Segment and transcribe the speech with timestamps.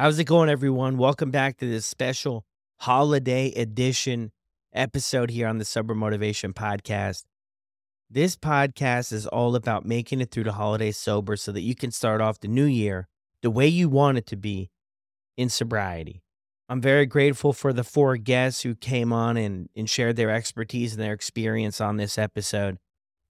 [0.00, 0.96] How's it going, everyone?
[0.96, 2.46] Welcome back to this special
[2.78, 4.32] holiday edition
[4.72, 7.24] episode here on the Sober Motivation Podcast.
[8.08, 11.90] This podcast is all about making it through the holidays sober so that you can
[11.90, 13.08] start off the new year
[13.42, 14.70] the way you want it to be
[15.36, 16.22] in sobriety.
[16.70, 20.94] I'm very grateful for the four guests who came on and, and shared their expertise
[20.94, 22.78] and their experience on this episode.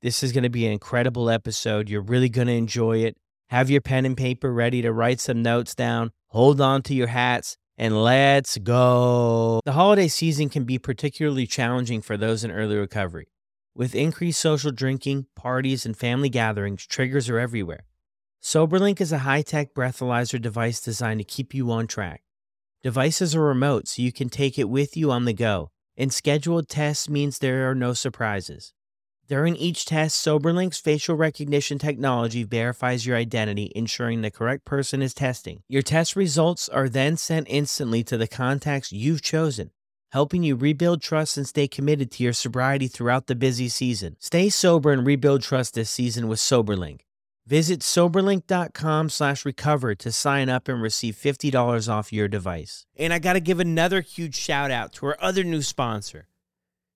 [0.02, 1.88] This is going to be an incredible episode.
[1.88, 3.16] You're really going to enjoy it.
[3.50, 6.12] Have your pen and paper ready to write some notes down.
[6.28, 9.60] Hold on to your hats and let's go.
[9.64, 13.26] The holiday season can be particularly challenging for those in early recovery.
[13.74, 17.86] With increased social drinking, parties, and family gatherings, triggers are everywhere.
[18.40, 22.22] SoberLink is a high tech breathalyzer device designed to keep you on track.
[22.84, 26.68] Devices are remote, so you can take it with you on the go, and scheduled
[26.68, 28.74] tests means there are no surprises.
[29.30, 35.14] During each test, SoberLink's facial recognition technology verifies your identity, ensuring the correct person is
[35.14, 35.62] testing.
[35.68, 39.70] Your test results are then sent instantly to the contacts you've chosen,
[40.10, 44.16] helping you rebuild trust and stay committed to your sobriety throughout the busy season.
[44.18, 47.02] Stay sober and rebuild trust this season with SoberLink.
[47.46, 52.84] Visit soberlink.com slash recover to sign up and receive $50 off your device.
[52.96, 56.26] And I got to give another huge shout out to our other new sponsor.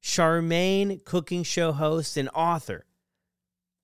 [0.05, 2.85] Charmaine, cooking show host and author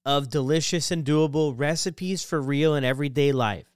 [0.04, 3.72] of Delicious and Doable Recipes for Real and Everyday Life.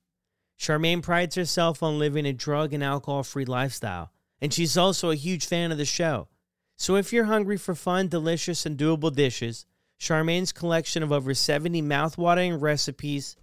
[0.60, 5.16] Charmaine prides herself on living a drug and alcohol free lifestyle, and she's also a
[5.16, 6.28] huge fan of the show.
[6.76, 9.64] So if you're hungry for fun, delicious, and doable dishes,
[9.98, 13.36] Charmaine's collection of over 70 mouthwatering recipes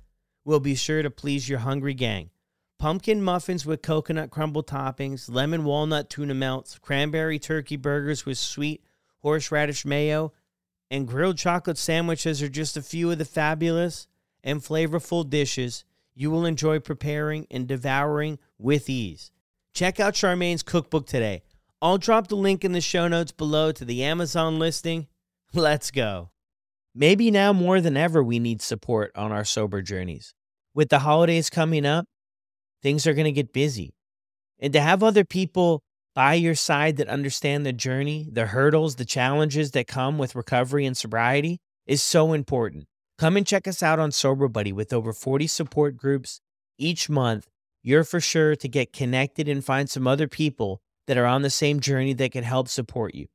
[0.45, 2.29] will be sure to please your hungry gang.
[2.77, 8.83] Pumpkin muffins with coconut crumble toppings, lemon walnut tuna melts, cranberry turkey burgers with sweet
[9.21, 10.33] horseradish mayo,
[10.89, 14.07] and grilled chocolate sandwiches are just a few of the fabulous
[14.43, 19.31] and flavorful dishes you will enjoy preparing and devouring with ease.
[19.73, 21.43] Check out Charmaine's cookbook today.
[21.81, 25.07] I'll drop the link in the show notes below to the Amazon listing.
[25.53, 26.31] Let's go.
[26.93, 30.33] Maybe now more than ever, we need support on our sober journeys.
[30.73, 32.05] With the holidays coming up,
[32.81, 33.93] things are going to get busy.
[34.59, 35.81] And to have other people
[36.13, 40.85] by your side that understand the journey, the hurdles, the challenges that come with recovery
[40.85, 42.85] and sobriety is so important.
[43.17, 46.41] Come and check us out on Sober Buddy with over 40 support groups
[46.77, 47.47] each month.
[47.83, 51.49] You're for sure to get connected and find some other people that are on the
[51.49, 53.27] same journey that can help support you.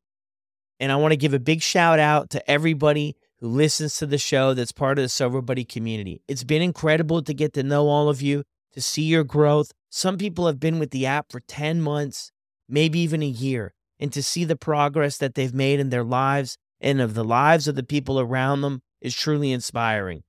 [0.79, 4.19] And I want to give a big shout out to everybody who listens to the
[4.19, 6.23] show that's part of the Sober Buddy community.
[6.29, 9.73] It's been incredible to get to know all of you, to see your growth.
[9.91, 12.31] Some people have been with the app for 10 months,
[12.69, 16.59] maybe even a year, and to see the progress that they've made in their lives
[16.81, 20.23] and of the lives of the people around them is truly inspiring.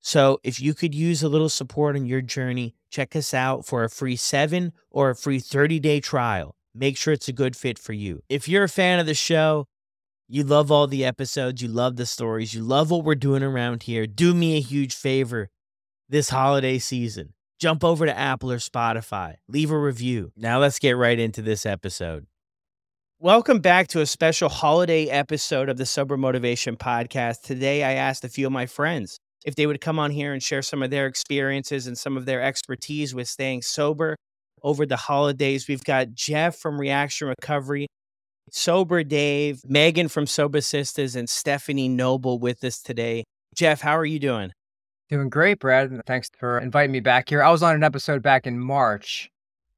[0.00, 3.84] So, if you could use a little support on your journey, check us out for
[3.84, 6.54] a free seven or a free 30 day trial.
[6.74, 8.22] Make sure it's a good fit for you.
[8.28, 9.66] If you're a fan of the show,
[10.28, 13.84] you love all the episodes, you love the stories, you love what we're doing around
[13.84, 15.48] here, do me a huge favor
[16.08, 20.32] this holiday season jump over to Apple or Spotify, leave a review.
[20.36, 22.26] Now let's get right into this episode.
[23.20, 27.42] Welcome back to a special holiday episode of the Sober Motivation Podcast.
[27.42, 30.42] Today, I asked a few of my friends if they would come on here and
[30.42, 34.14] share some of their experiences and some of their expertise with staying sober
[34.62, 35.66] over the holidays.
[35.66, 37.88] We've got Jeff from Reaction Recovery,
[38.52, 43.24] Sober Dave, Megan from Sober Sisters, and Stephanie Noble with us today.
[43.56, 44.52] Jeff, how are you doing?
[45.08, 46.02] Doing great, Brad.
[46.06, 47.42] Thanks for inviting me back here.
[47.42, 49.30] I was on an episode back in March.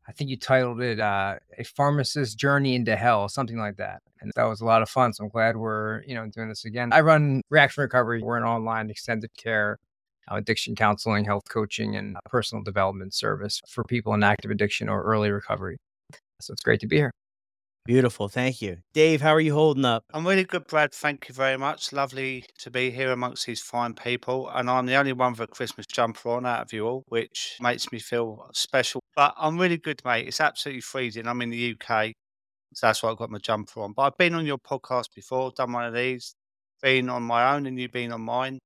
[0.08, 4.32] I think you titled it uh, "A Pharmacist's Journey into Hell," something like that, and
[4.34, 5.12] that was a lot of fun.
[5.12, 6.92] So I'm glad we're you know doing this again.
[6.92, 8.20] I run Reaction Recovery.
[8.20, 9.78] We're an online extended care,
[10.28, 15.04] uh, addiction counseling, health coaching, and personal development service for people in active addiction or
[15.04, 15.76] early recovery.
[16.40, 17.12] So it's great to be here.
[17.84, 18.28] Beautiful.
[18.28, 18.78] Thank you.
[18.92, 20.04] Dave, how are you holding up?
[20.12, 20.92] I'm really good, Brad.
[20.92, 21.92] Thank you very much.
[21.92, 24.48] Lovely to be here amongst these fine people.
[24.50, 27.56] And I'm the only one with a Christmas jumper on out of you all, which
[27.60, 29.02] makes me feel special.
[29.16, 30.28] But I'm really good, mate.
[30.28, 31.26] It's absolutely freezing.
[31.26, 32.12] I'm in the UK.
[32.74, 33.92] So that's why I've got my jumper on.
[33.94, 36.34] But I've been on your podcast before, done one of these,
[36.82, 38.60] been on my own, and you've been on mine.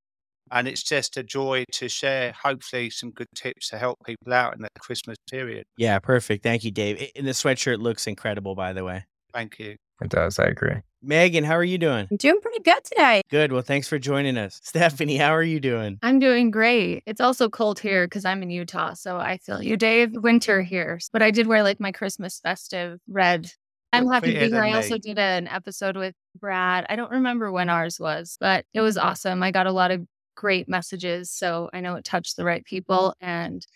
[0.51, 4.55] And it's just a joy to share, hopefully, some good tips to help people out
[4.55, 5.65] in the Christmas period.
[5.77, 6.43] Yeah, perfect.
[6.43, 7.11] Thank you, Dave.
[7.17, 9.05] And the sweatshirt looks incredible, by the way.
[9.33, 9.77] Thank you.
[10.03, 10.39] It does.
[10.39, 10.77] I agree.
[11.03, 12.09] Megan, how are you doing?
[12.11, 13.23] I'm doing pretty good today.
[13.31, 13.53] Good.
[13.53, 14.61] Well, thanks for joining us.
[14.65, 15.99] Stephanie, how are you doing?
[16.03, 17.03] I'm doing great.
[17.07, 18.95] It's also cold here because I'm in Utah.
[18.95, 20.13] So I feel you, Dave.
[20.15, 20.99] Winter here.
[21.13, 23.51] But I did wear like my Christmas festive red.
[23.93, 24.63] I'm happy to be here.
[24.63, 26.85] I also did an episode with Brad.
[26.89, 29.43] I don't remember when ours was, but it was awesome.
[29.43, 31.31] I got a lot of great messages.
[31.31, 33.15] So I know it touched the right people.
[33.21, 33.67] And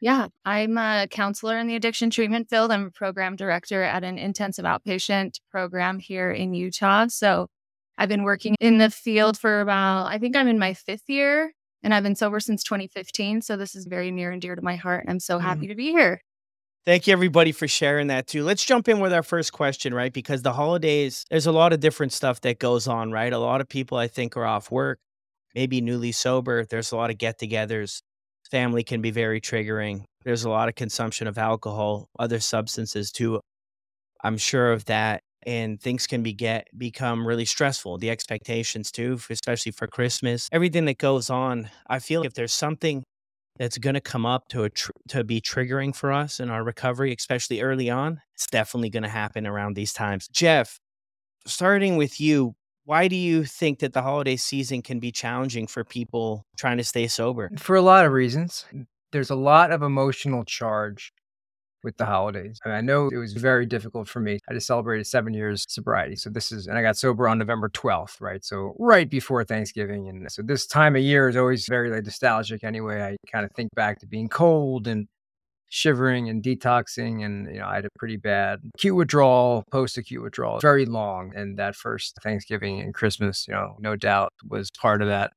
[0.00, 2.72] Yeah, I'm a counselor in the addiction treatment field.
[2.72, 7.06] I'm a program director at an intensive outpatient program here in Utah.
[7.08, 7.48] So
[7.98, 11.52] I've been working in the field for about, I think I'm in my fifth year
[11.82, 13.42] and I've been sober since 2015.
[13.42, 15.02] So this is very near and dear to my heart.
[15.02, 15.70] And I'm so happy mm.
[15.70, 16.22] to be here.
[16.86, 18.42] Thank you, everybody, for sharing that too.
[18.42, 20.12] Let's jump in with our first question, right?
[20.12, 23.32] Because the holidays, there's a lot of different stuff that goes on, right?
[23.32, 24.98] A lot of people, I think, are off work,
[25.54, 26.64] maybe newly sober.
[26.64, 28.00] There's a lot of get togethers.
[28.50, 30.04] Family can be very triggering.
[30.24, 33.40] There's a lot of consumption of alcohol, other substances too.
[34.22, 35.20] I'm sure of that.
[35.46, 37.96] And things can be get become really stressful.
[37.96, 41.70] The expectations too, especially for Christmas, everything that goes on.
[41.88, 43.02] I feel if there's something
[43.58, 47.14] that's going to come up to tr- to be triggering for us in our recovery,
[47.18, 50.28] especially early on, it's definitely going to happen around these times.
[50.28, 50.78] Jeff,
[51.46, 52.54] starting with you,
[52.90, 56.82] why do you think that the holiday season can be challenging for people trying to
[56.82, 57.48] stay sober?
[57.56, 58.64] For a lot of reasons
[59.12, 61.12] there's a lot of emotional charge
[61.84, 62.58] with the holidays.
[62.64, 64.40] I, mean, I know it was very difficult for me.
[64.48, 66.16] I just celebrated seven years sobriety.
[66.16, 68.44] So this is, and I got sober on November 12th, right?
[68.44, 70.08] So right before Thanksgiving.
[70.08, 73.02] And so this time of year is always very like nostalgic anyway.
[73.02, 75.06] I kind of think back to being cold and
[75.70, 77.24] shivering and detoxing.
[77.24, 81.32] And, you know, I had a pretty bad acute withdrawal, post acute withdrawal, very long.
[81.34, 85.32] And that first Thanksgiving and Christmas, you know, no doubt was part of that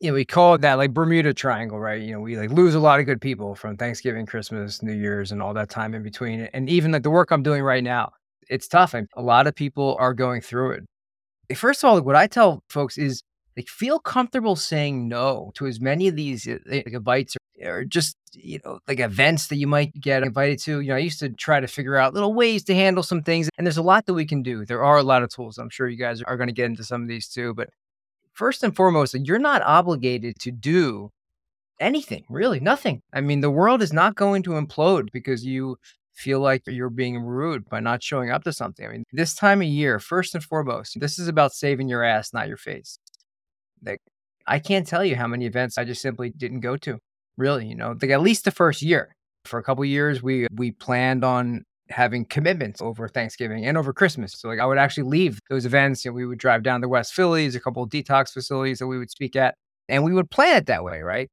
[0.00, 2.02] you know, we call it that like Bermuda Triangle, right?
[2.02, 5.32] You know, we like lose a lot of good people from Thanksgiving, Christmas, New Year's,
[5.32, 6.48] and all that time in between.
[6.52, 8.12] And even like the work I'm doing right now,
[8.48, 8.92] it's tough.
[8.92, 11.56] And a lot of people are going through it.
[11.56, 13.22] First of all, what I tell folks is
[13.56, 17.84] like feel comfortable saying no to as many of these uh, like, invites or, or
[17.84, 20.80] just you know like events that you might get invited to.
[20.80, 23.48] You know, I used to try to figure out little ways to handle some things,
[23.56, 24.64] and there's a lot that we can do.
[24.64, 25.58] There are a lot of tools.
[25.58, 27.70] I'm sure you guys are going to get into some of these too, but
[28.32, 31.10] first and foremost, you're not obligated to do
[31.80, 33.02] anything, really, nothing.
[33.12, 35.76] I mean, the world is not going to implode because you
[36.14, 38.86] feel like you're being rude by not showing up to something.
[38.86, 42.32] I mean, this time of year, first and foremost, this is about saving your ass,
[42.32, 42.98] not your face.
[43.84, 44.00] Like,
[44.46, 46.98] I can't tell you how many events I just simply didn't go to.
[47.36, 49.14] Really, you know, like at least the first year.
[49.44, 54.32] For a couple years, we we planned on having commitments over Thanksgiving and over Christmas.
[54.32, 57.14] So like I would actually leave those events and we would drive down to West
[57.14, 59.54] Phillies, a couple of detox facilities that we would speak at,
[59.88, 61.28] and we would plan it that way, right?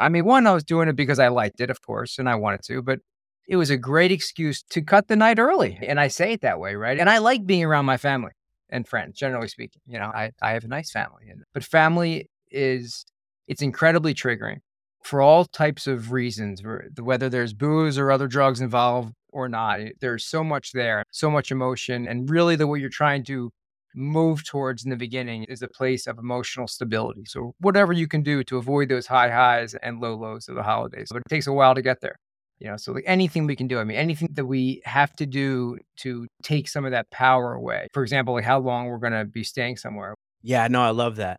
[0.00, 2.36] I mean, one, I was doing it because I liked it, of course, and I
[2.36, 3.00] wanted to, but
[3.48, 5.78] it was a great excuse to cut the night early.
[5.82, 6.98] And I say it that way, right?
[6.98, 8.32] And I like being around my family
[8.70, 9.82] and friends, generally speaking.
[9.86, 11.32] You know, I, I have a nice family.
[11.54, 13.04] But family is
[13.46, 14.58] it's incredibly triggering
[15.02, 16.62] for all types of reasons,
[17.00, 19.80] whether there's booze or other drugs involved, or not.
[20.00, 22.06] There's so much there, so much emotion.
[22.06, 23.50] And really, the what you're trying to
[23.94, 27.24] move towards in the beginning is a place of emotional stability.
[27.26, 30.62] So, whatever you can do to avoid those high highs and low lows of the
[30.62, 32.16] holidays, but it takes a while to get there.
[32.58, 33.78] You know, so like anything we can do.
[33.78, 37.86] I mean, anything that we have to do to take some of that power away.
[37.92, 40.14] For example, like how long we're going to be staying somewhere.
[40.42, 41.38] Yeah, no, I love that.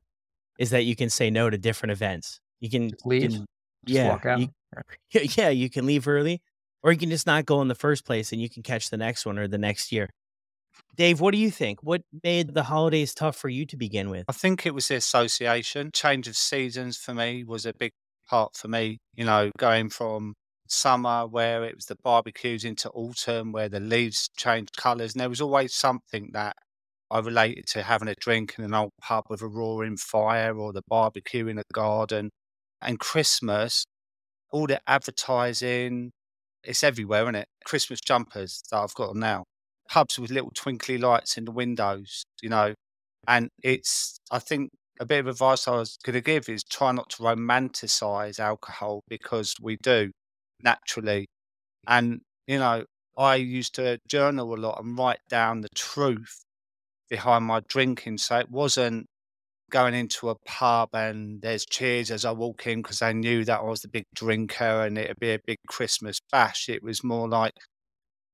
[0.57, 2.39] Is that you can say no to different events.
[2.59, 3.23] You can just leave.
[3.23, 3.45] You can,
[3.85, 4.49] just yeah, you,
[5.37, 6.41] yeah, you can leave early
[6.83, 8.97] or you can just not go in the first place and you can catch the
[8.97, 10.09] next one or the next year.
[10.95, 11.81] Dave, what do you think?
[11.83, 14.25] What made the holidays tough for you to begin with?
[14.27, 15.91] I think it was the association.
[15.93, 17.91] Change of seasons for me was a big
[18.29, 18.97] part for me.
[19.15, 20.35] You know, going from
[20.69, 25.13] summer where it was the barbecues into autumn where the leaves changed colours.
[25.13, 26.55] And there was always something that
[27.11, 30.71] I related to having a drink in an old pub with a roaring fire or
[30.71, 32.29] the barbecue in a garden.
[32.81, 33.85] And Christmas,
[34.51, 36.11] all the advertising,
[36.63, 37.47] it's everywhere, isn't it?
[37.65, 39.45] Christmas jumpers that I've got on now,
[39.89, 42.73] pubs with little twinkly lights in the windows, you know.
[43.27, 46.91] And it's, I think, a bit of advice I was going to give is try
[46.91, 50.11] not to romanticize alcohol because we do
[50.63, 51.27] naturally.
[51.87, 52.85] And, you know,
[53.17, 56.43] I used to journal a lot and write down the truth
[57.09, 58.19] behind my drinking.
[58.19, 59.07] So it wasn't
[59.71, 63.61] going into a pub and there's cheers as I walk in because I knew that
[63.61, 66.69] I was the big drinker and it'd be a big Christmas bash.
[66.69, 67.53] It was more like,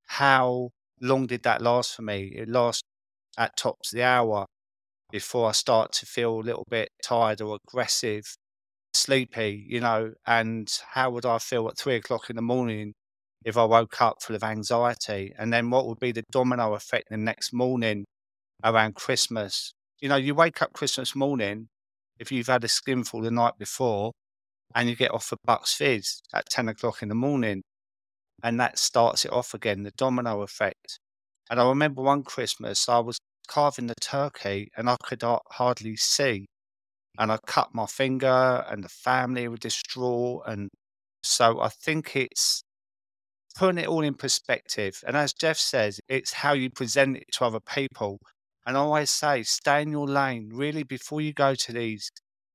[0.07, 0.69] how
[1.01, 2.33] long did that last for me?
[2.35, 2.83] It lasts
[3.37, 4.45] at tops the hour
[5.11, 8.25] before I start to feel a little bit tired or aggressive,
[8.95, 10.13] sleepy, you know.
[10.25, 12.93] And how would I feel at three o'clock in the morning
[13.43, 15.33] if I woke up full of anxiety?
[15.37, 18.05] And then what would be the domino effect the next morning
[18.63, 19.73] around Christmas?
[20.01, 21.67] you know, you wake up Christmas morning,
[22.19, 24.11] if you've had a skinful the night before,
[24.73, 27.61] and you get off a Bucks Fizz at 10 o'clock in the morning,
[28.43, 30.99] and that starts it off again, the domino effect.
[31.49, 35.95] And I remember one Christmas, I was carving the turkey and I could uh, hardly
[35.95, 36.47] see.
[37.17, 40.43] And I cut my finger, and the family were distraught.
[40.47, 40.69] And
[41.23, 42.63] So I think it's
[43.55, 45.01] putting it all in perspective.
[45.07, 48.19] And as Jeff says, it's how you present it to other people.
[48.65, 50.49] And I always say, stay in your lane.
[50.53, 52.09] Really, before you go to these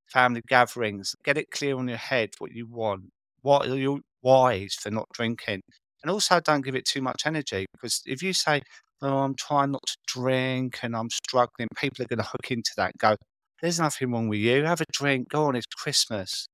[0.07, 3.11] family gatherings, get it clear on your head what you want,
[3.43, 5.62] what are your whys for not drinking.
[6.02, 8.62] And also, don't give it too much energy because if you say,
[9.02, 12.71] Oh, I'm trying not to drink and I'm struggling, people are going to hook into
[12.76, 13.17] that go,
[13.61, 14.64] There's nothing wrong with you.
[14.64, 15.29] Have a drink.
[15.29, 16.49] Go on, it's Christmas.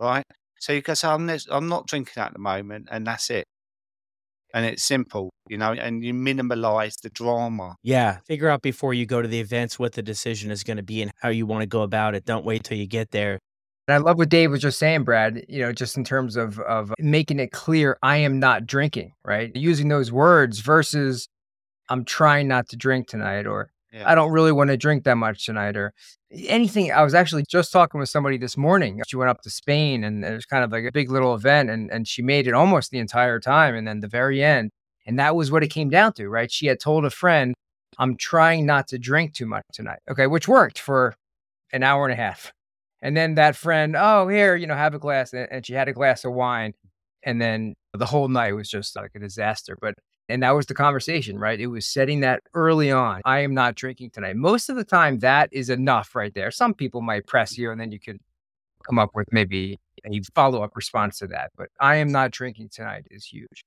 [0.00, 0.24] Right?
[0.58, 3.46] So you can say, I'm, I'm not drinking at the moment, and that's it
[4.54, 7.76] and it's simple, you know, and you minimize the drama.
[7.82, 8.18] Yeah.
[8.26, 11.02] Figure out before you go to the events what the decision is going to be
[11.02, 12.24] and how you want to go about it.
[12.24, 13.38] Don't wait till you get there.
[13.88, 16.58] And I love what Dave was just saying, Brad, you know, just in terms of
[16.60, 19.54] of making it clear I am not drinking, right?
[19.56, 21.28] Using those words versus
[21.88, 24.08] I'm trying not to drink tonight or yeah.
[24.08, 25.92] I don't really want to drink that much tonight or
[26.32, 26.92] anything.
[26.92, 29.00] I was actually just talking with somebody this morning.
[29.06, 31.90] She went up to Spain and was kind of like a big little event and,
[31.90, 33.74] and she made it almost the entire time.
[33.74, 34.70] And then the very end,
[35.06, 36.50] and that was what it came down to, right?
[36.50, 37.54] She had told a friend,
[37.98, 39.98] I'm trying not to drink too much tonight.
[40.10, 41.14] Okay, which worked for
[41.72, 42.52] an hour and a half.
[43.02, 45.34] And then that friend, oh, here, you know, have a glass.
[45.34, 46.72] And she had a glass of wine.
[47.24, 49.76] And then the whole night was just like a disaster.
[49.80, 49.94] But
[50.32, 51.60] and that was the conversation, right?
[51.60, 53.20] It was setting that early on.
[53.26, 54.36] I am not drinking tonight.
[54.36, 56.50] Most of the time, that is enough right there.
[56.50, 58.18] Some people might press you, and then you can
[58.86, 61.50] come up with maybe a follow up response to that.
[61.56, 63.64] But I am not drinking tonight is huge.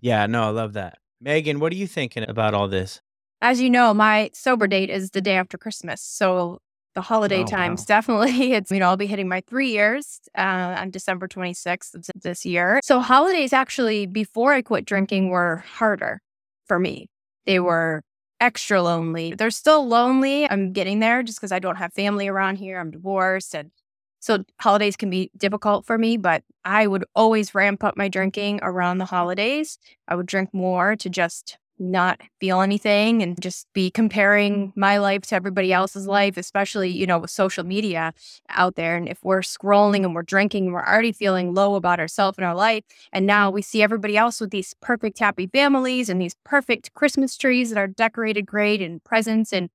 [0.00, 0.98] Yeah, no, I love that.
[1.20, 3.00] Megan, what are you thinking about all this?
[3.42, 6.00] As you know, my sober date is the day after Christmas.
[6.00, 6.60] So
[6.96, 7.84] the holiday oh, times wow.
[7.86, 8.52] definitely.
[8.56, 12.44] It's you know i'll be hitting my three years uh, on december 26th of this
[12.44, 12.80] year.
[12.82, 16.22] So holidays actually before i quit drinking were harder
[16.66, 17.08] for me.
[17.44, 18.02] They were
[18.40, 19.34] extra lonely.
[19.34, 20.50] They're still lonely.
[20.50, 22.80] I'm getting there just because i don't have family around here.
[22.80, 23.70] I'm divorced and
[24.18, 28.58] so holidays can be difficult for me but i would always ramp up my drinking
[28.62, 29.78] around the holidays.
[30.08, 35.22] I would drink more to just not feel anything and just be comparing my life
[35.22, 38.12] to everybody else's life, especially, you know, with social media
[38.48, 38.96] out there.
[38.96, 42.44] And if we're scrolling and we're drinking, and we're already feeling low about ourselves and
[42.44, 42.84] our life.
[43.12, 47.36] And now we see everybody else with these perfect, happy families and these perfect Christmas
[47.36, 49.68] trees that are decorated great and presents and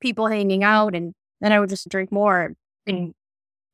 [0.00, 0.94] people hanging out.
[0.94, 2.54] And then I would just drink more
[2.86, 3.14] and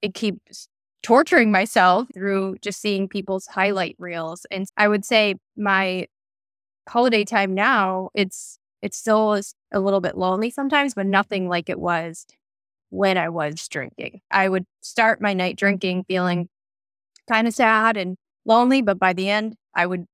[0.02, 0.68] it keeps
[1.02, 4.46] torturing myself through just seeing people's highlight reels.
[4.50, 6.06] And I would say my
[6.88, 11.70] holiday time now, it's it still is a little bit lonely sometimes, but nothing like
[11.70, 12.26] it was
[12.90, 14.20] when I was drinking.
[14.30, 16.48] I would start my night drinking feeling
[17.28, 20.04] kind of sad and lonely, but by the end, I would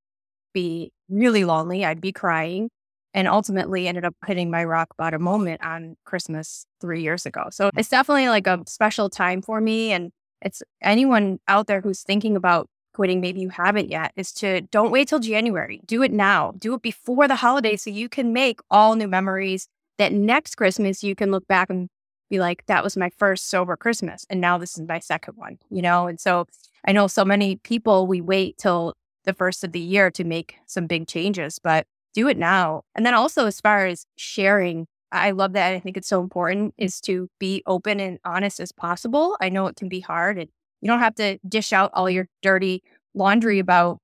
[0.53, 1.85] be really lonely.
[1.85, 2.71] I'd be crying
[3.13, 7.49] and ultimately ended up hitting my rock bottom moment on Christmas three years ago.
[7.51, 9.93] So it's definitely like a special time for me.
[9.93, 14.63] And it's anyone out there who's thinking about quitting, maybe you haven't yet, is to
[14.63, 15.81] don't wait till January.
[15.87, 16.53] Do it now.
[16.59, 19.69] Do it before the holidays so you can make all new memories
[19.99, 21.89] that next Christmas you can look back and
[22.31, 24.25] be like, that was my first sober Christmas.
[24.31, 26.07] And now this is my second one, you know?
[26.07, 26.47] And so
[26.87, 28.95] I know so many people, we wait till
[29.25, 32.83] the first of the year to make some big changes, but do it now.
[32.95, 35.75] And then also, as far as sharing, I love that.
[35.75, 39.37] I think it's so important is to be open and honest as possible.
[39.41, 40.49] I know it can be hard and
[40.81, 42.83] you don't have to dish out all your dirty
[43.15, 43.99] laundry about,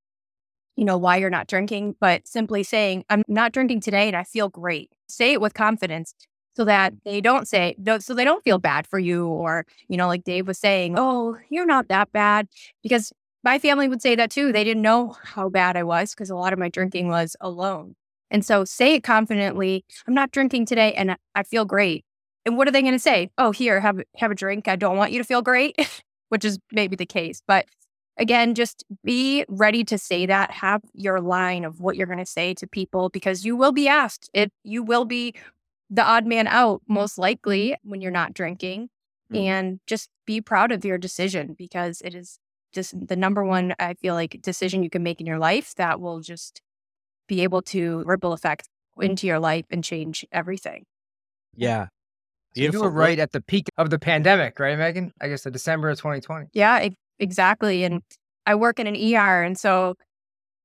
[0.76, 4.25] you know, why you're not drinking, but simply saying, I'm not drinking today and I
[4.25, 4.90] feel great.
[5.09, 6.14] Say it with confidence
[6.56, 9.26] so that they don't say, so they don't feel bad for you.
[9.26, 12.49] Or, you know, like Dave was saying, oh, you're not that bad.
[12.83, 13.12] Because
[13.45, 14.52] my family would say that too.
[14.52, 17.95] They didn't know how bad I was because a lot of my drinking was alone.
[18.30, 19.85] And so say it confidently.
[20.09, 22.04] I'm not drinking today and I feel great.
[22.45, 23.30] And what are they going to say?
[23.38, 24.68] Oh, here, have have a drink.
[24.68, 25.76] I don't want you to feel great.
[26.28, 27.42] which is maybe the case.
[27.47, 27.66] But
[28.16, 30.50] again, just be ready to say that.
[30.50, 33.88] Have your line of what you're going to say to people because you will be
[33.88, 34.30] asked.
[34.33, 35.35] It you will be
[35.90, 38.88] the odd man out most likely when you're not drinking.
[39.33, 39.45] Mm-hmm.
[39.45, 42.38] And just be proud of your decision because it is
[42.73, 46.00] just the number one, I feel like, decision you can make in your life that
[46.00, 46.62] will just
[47.26, 48.68] be able to ripple effect
[49.00, 50.85] into your life and change everything.
[51.54, 51.87] Yeah.
[52.57, 52.87] Beautiful.
[52.87, 55.13] You were right at the peak of the pandemic, right, Megan?
[55.21, 56.47] I guess the December of 2020.
[56.55, 57.85] Yeah, exactly.
[57.85, 58.03] And
[58.47, 59.95] I work in an ER, and so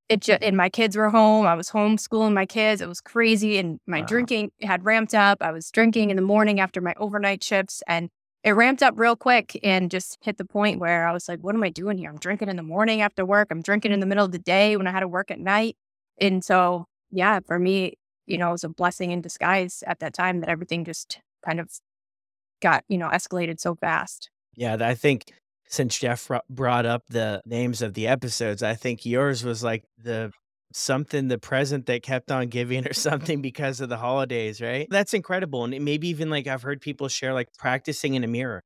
[0.07, 1.45] it just and my kids were home.
[1.45, 2.81] I was homeschooling my kids.
[2.81, 4.05] It was crazy, and my wow.
[4.05, 5.39] drinking had ramped up.
[5.41, 8.09] I was drinking in the morning after my overnight shifts, and
[8.43, 11.55] it ramped up real quick and just hit the point where I was like, "What
[11.55, 12.09] am I doing here?
[12.09, 13.49] I'm drinking in the morning after work.
[13.51, 15.75] I'm drinking in the middle of the day when I had to work at night."
[16.19, 17.95] And so, yeah, for me,
[18.27, 21.59] you know, it was a blessing in disguise at that time that everything just kind
[21.59, 21.69] of
[22.61, 24.29] got, you know, escalated so fast.
[24.55, 25.31] Yeah, I think
[25.67, 30.31] since Jeff brought up the names of the episodes, I think yours was like the
[30.73, 34.87] something the present that kept on giving or something because of the holidays, right?
[34.89, 35.65] That's incredible.
[35.65, 38.63] And maybe even like I've heard people share like practicing in a mirror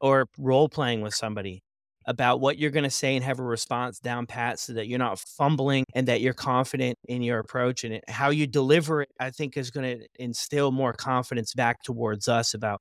[0.00, 1.62] or role playing with somebody
[2.06, 4.98] about what you're going to say and have a response down pat so that you're
[4.98, 9.30] not fumbling and that you're confident in your approach and how you deliver it i
[9.30, 12.80] think is going to instill more confidence back towards us about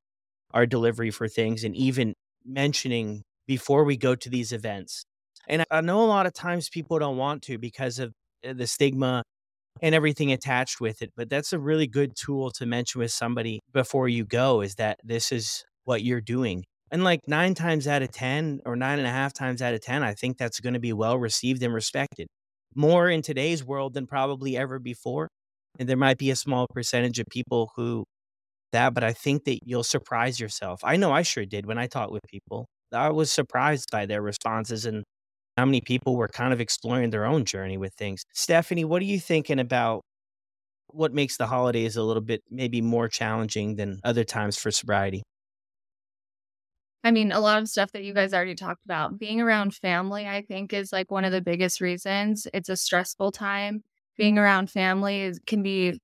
[0.53, 2.13] our delivery for things and even
[2.45, 5.03] mentioning before we go to these events.
[5.47, 8.13] And i know a lot of times people don't want to because of
[8.47, 9.23] uh, the stigma
[9.81, 13.59] and everything attached with it but that's a really good tool to mention with somebody
[13.73, 18.01] before you go is that this is what you're doing and like nine times out
[18.01, 20.73] of 10 or nine and a half times out of 10, I think that's going
[20.73, 22.27] to be well received and respected
[22.75, 25.27] more in today's world than probably ever before.
[25.79, 28.05] And there might be a small percentage of people who
[28.71, 30.81] that, but I think that you'll surprise yourself.
[30.83, 32.67] I know I sure did when I talked with people.
[32.93, 35.03] I was surprised by their responses and
[35.57, 38.23] how many people were kind of exploring their own journey with things.
[38.33, 40.01] Stephanie, what are you thinking about
[40.89, 45.23] what makes the holidays a little bit maybe more challenging than other times for sobriety?
[47.03, 49.17] I mean, a lot of stuff that you guys already talked about.
[49.17, 52.47] Being around family, I think, is like one of the biggest reasons.
[52.53, 53.83] It's a stressful time.
[54.17, 56.01] Being around family is, can be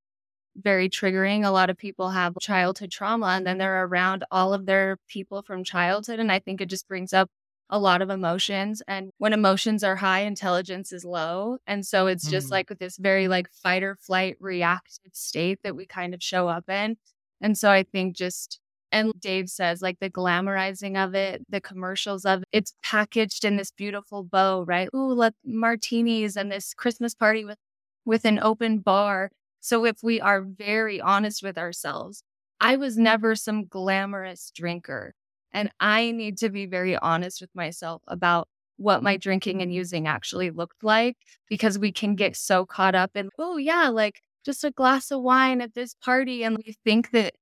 [0.55, 1.45] very triggering.
[1.45, 5.41] A lot of people have childhood trauma and then they're around all of their people
[5.41, 6.19] from childhood.
[6.19, 7.29] And I think it just brings up
[7.69, 8.81] a lot of emotions.
[8.87, 11.57] And when emotions are high, intelligence is low.
[11.67, 12.51] And so it's just mm.
[12.51, 16.69] like this very like fight or flight reactive state that we kind of show up
[16.69, 16.97] in.
[17.41, 18.59] And so I think just
[18.95, 23.57] and Dave says, like the glamorizing of it, the commercials of it, it's packaged in
[23.57, 24.89] this beautiful bow, right?
[24.95, 27.57] Ooh, let martinis and this Christmas party with
[28.05, 29.31] with an open bar.
[29.59, 32.23] So if we are very honest with ourselves,
[32.61, 35.13] I was never some glamorous drinker.
[35.51, 38.47] And I need to be very honest with myself about
[38.77, 41.17] what my drinking and using actually looked like
[41.49, 45.21] because we can get so caught up in, oh, yeah, like just a glass of
[45.21, 46.43] wine at this party.
[46.43, 47.33] And we think that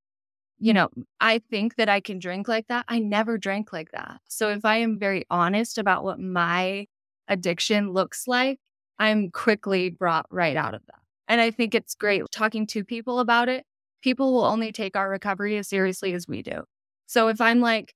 [0.64, 0.88] you know,
[1.20, 2.86] I think that I can drink like that.
[2.88, 4.22] I never drank like that.
[4.30, 6.86] So if I am very honest about what my
[7.28, 8.58] addiction looks like,
[8.98, 11.00] I'm quickly brought right out of that.
[11.28, 13.66] And I think it's great talking to people about it.
[14.02, 16.62] People will only take our recovery as seriously as we do.
[17.04, 17.92] So if I'm like,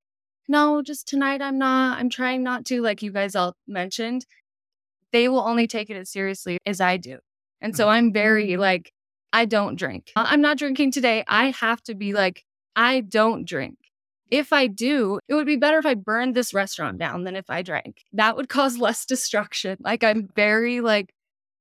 [0.47, 4.27] no, just tonight I'm not, I'm trying not to, like you guys all mentioned,
[5.11, 7.17] they will only take it as seriously as I do.
[7.63, 7.93] And so mm-hmm.
[7.93, 8.93] I'm very like,
[9.33, 10.13] I don't drink.
[10.17, 11.25] I'm not drinking today.
[11.27, 12.45] I have to be like,
[12.79, 13.77] I don't drink.
[14.31, 17.51] If I do, it would be better if I burned this restaurant down than if
[17.51, 18.05] I drank.
[18.13, 19.79] That would cause less destruction.
[19.81, 21.13] Like I'm very like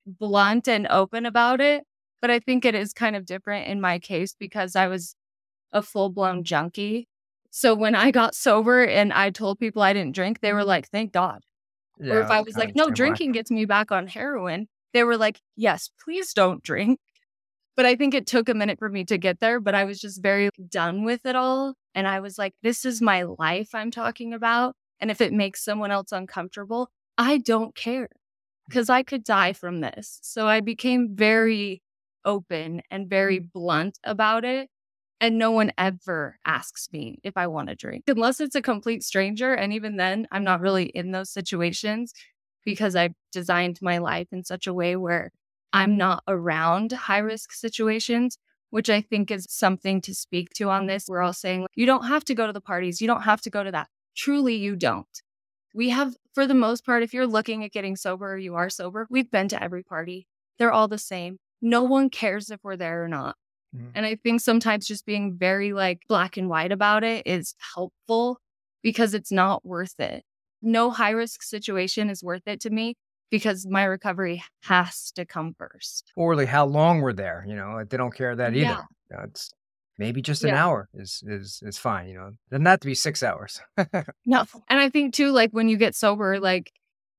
[0.05, 1.83] blunt and open about it,
[2.21, 5.15] but I think it is kind of different in my case because I was
[5.71, 7.07] a full-blown junkie.
[7.49, 10.87] So when I got sober and I told people I didn't drink, they were like,
[10.89, 11.41] "Thank God."
[11.99, 15.17] Yeah, or if I was like, "No, drinking gets me back on heroin," they were
[15.17, 16.99] like, "Yes, please don't drink."
[17.77, 20.01] But I think it took a minute for me to get there, but I was
[20.01, 21.75] just very done with it all.
[21.93, 24.75] And I was like, this is my life I'm talking about.
[24.99, 28.09] And if it makes someone else uncomfortable, I don't care
[28.67, 30.19] because I could die from this.
[30.23, 31.83] So I became very
[32.25, 33.51] open and very mm.
[33.53, 34.69] blunt about it.
[35.19, 39.03] And no one ever asks me if I want to drink, unless it's a complete
[39.03, 39.53] stranger.
[39.53, 42.13] And even then, I'm not really in those situations
[42.63, 45.31] because I've designed my life in such a way where
[45.73, 48.37] I'm not around high risk situations,
[48.69, 51.07] which I think is something to speak to on this.
[51.07, 53.49] We're all saying you don't have to go to the parties, you don't have to
[53.49, 53.87] go to that.
[54.15, 55.05] Truly, you don't.
[55.75, 58.69] We have, for the most part, if you're looking at getting sober or you are
[58.69, 60.25] sober, we've been to every party.
[60.57, 61.37] They're all the same.
[61.61, 63.35] No one cares if we're there or not.
[63.75, 63.89] Mm-hmm.
[63.95, 68.39] And I think sometimes just being very like black and white about it is helpful
[68.81, 70.23] because it's not worth it.
[70.61, 72.95] No high risk situation is worth it to me
[73.29, 76.11] because my recovery has to come first.
[76.15, 78.85] Or like how long we're there, you know, they don't care that either.
[79.11, 79.23] Yeah.
[79.23, 79.51] It's
[79.97, 80.65] maybe just an yeah.
[80.65, 82.31] hour is is is fine, you know.
[82.51, 83.61] Doesn't have to be six hours.
[84.25, 84.45] no.
[84.69, 86.71] And I think too, like when you get sober, like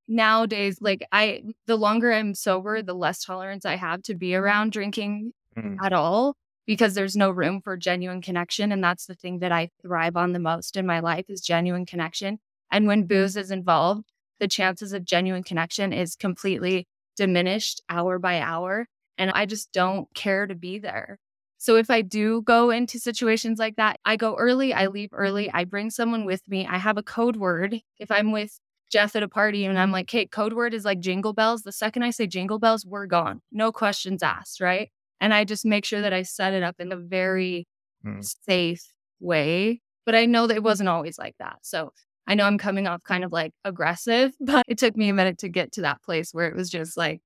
[0.07, 4.73] nowadays, like I the longer I'm sober, the less tolerance I have to be around
[4.73, 5.77] drinking mm.
[5.83, 8.73] at all because there's no room for genuine connection.
[8.73, 11.87] And that's the thing that I thrive on the most in my life is genuine
[11.87, 12.39] connection.
[12.71, 14.05] And when booze is involved,
[14.41, 18.87] the chances of genuine connection is completely diminished hour by hour.
[19.17, 21.19] And I just don't care to be there.
[21.59, 25.51] So if I do go into situations like that, I go early, I leave early,
[25.53, 26.67] I bring someone with me.
[26.67, 27.81] I have a code word.
[27.99, 31.01] If I'm with Jeff at a party and I'm like, hey, code word is like
[31.01, 31.63] jingle bells.
[31.63, 33.43] The second I say jingle bells, we're gone.
[33.51, 34.91] No questions asked, right?
[35.21, 37.67] And I just make sure that I set it up in a very
[38.07, 38.25] mm.
[38.47, 39.81] safe way.
[40.07, 41.59] But I know that it wasn't always like that.
[41.63, 41.93] So
[42.29, 45.39] I know I'm coming off kind of like aggressive, but it took me a minute
[45.39, 47.21] to get to that place where it was just like,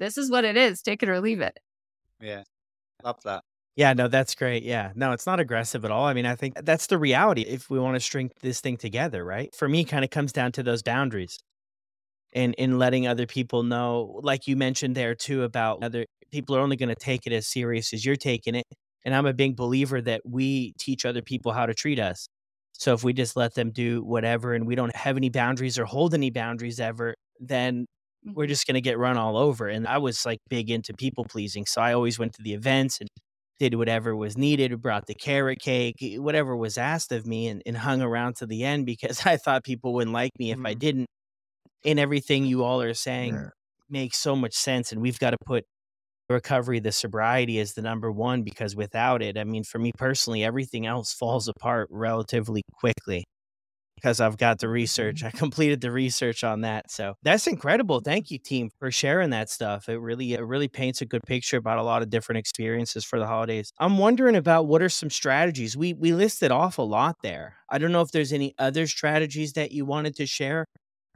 [0.00, 1.58] this is what it is, take it or leave it.
[2.20, 2.42] Yeah.
[3.04, 3.44] Love that.
[3.76, 4.64] Yeah, no, that's great.
[4.64, 4.90] Yeah.
[4.96, 6.06] No, it's not aggressive at all.
[6.06, 9.24] I mean, I think that's the reality if we want to string this thing together,
[9.24, 9.54] right?
[9.54, 11.38] For me, kind of comes down to those boundaries
[12.32, 16.60] and in letting other people know, like you mentioned there too, about other people are
[16.60, 18.66] only going to take it as serious as you're taking it.
[19.04, 22.28] And I'm a big believer that we teach other people how to treat us.
[22.78, 25.84] So if we just let them do whatever and we don't have any boundaries or
[25.84, 27.86] hold any boundaries ever, then
[28.34, 28.48] we're Mhm.
[28.48, 29.68] just going to get run all over.
[29.68, 31.66] And I was like big into people pleasing.
[31.66, 33.08] So I always went to the events and
[33.58, 37.62] did whatever was needed, brought the carrot cake, eh, whatever was asked of me, and,
[37.66, 40.74] and hung around to the end because I thought people wouldn't like me if I
[40.74, 40.74] Mhm.
[40.74, 41.06] didn't.
[41.84, 43.50] And everything you all are saying Yeah.
[43.88, 44.92] makes so much sense.
[44.92, 45.64] And we've got to put
[46.34, 50.44] recovery, the sobriety is the number one because without it, I mean, for me personally,
[50.44, 53.24] everything else falls apart relatively quickly
[53.98, 55.16] because I've got the research.
[55.16, 55.36] Mm-hmm.
[55.36, 56.90] I completed the research on that.
[56.90, 58.00] So that's incredible.
[58.00, 59.88] Thank you, team, for sharing that stuff.
[59.88, 63.18] It really, it really paints a good picture about a lot of different experiences for
[63.18, 63.72] the holidays.
[63.78, 65.76] I'm wondering about what are some strategies.
[65.76, 67.56] We we listed off a lot there.
[67.68, 70.64] I don't know if there's any other strategies that you wanted to share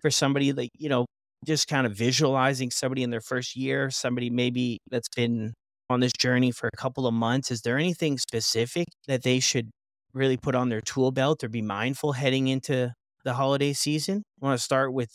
[0.00, 1.06] for somebody like, you know,
[1.44, 5.52] just kind of visualizing somebody in their first year, somebody maybe that's been
[5.90, 7.50] on this journey for a couple of months.
[7.50, 9.70] Is there anything specific that they should
[10.14, 12.92] really put on their tool belt or be mindful heading into
[13.24, 14.22] the holiday season?
[14.42, 15.10] I Want to start with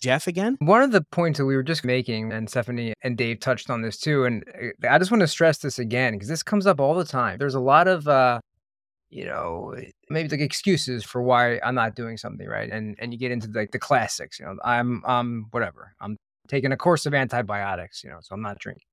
[0.00, 0.56] Jeff again?
[0.60, 3.82] One of the points that we were just making, and Stephanie and Dave touched on
[3.82, 4.44] this too, and
[4.82, 7.38] uh, I just want to stress this again because this comes up all the time.
[7.38, 8.40] There's a lot of, uh,
[9.10, 9.74] you know,
[10.10, 13.48] maybe like excuses for why I'm not doing something right, and and you get into
[13.54, 14.38] like the classics.
[14.38, 15.94] You know, I'm um whatever.
[16.00, 16.16] I'm
[16.48, 18.02] taking a course of antibiotics.
[18.02, 18.84] You know, so I'm not drinking,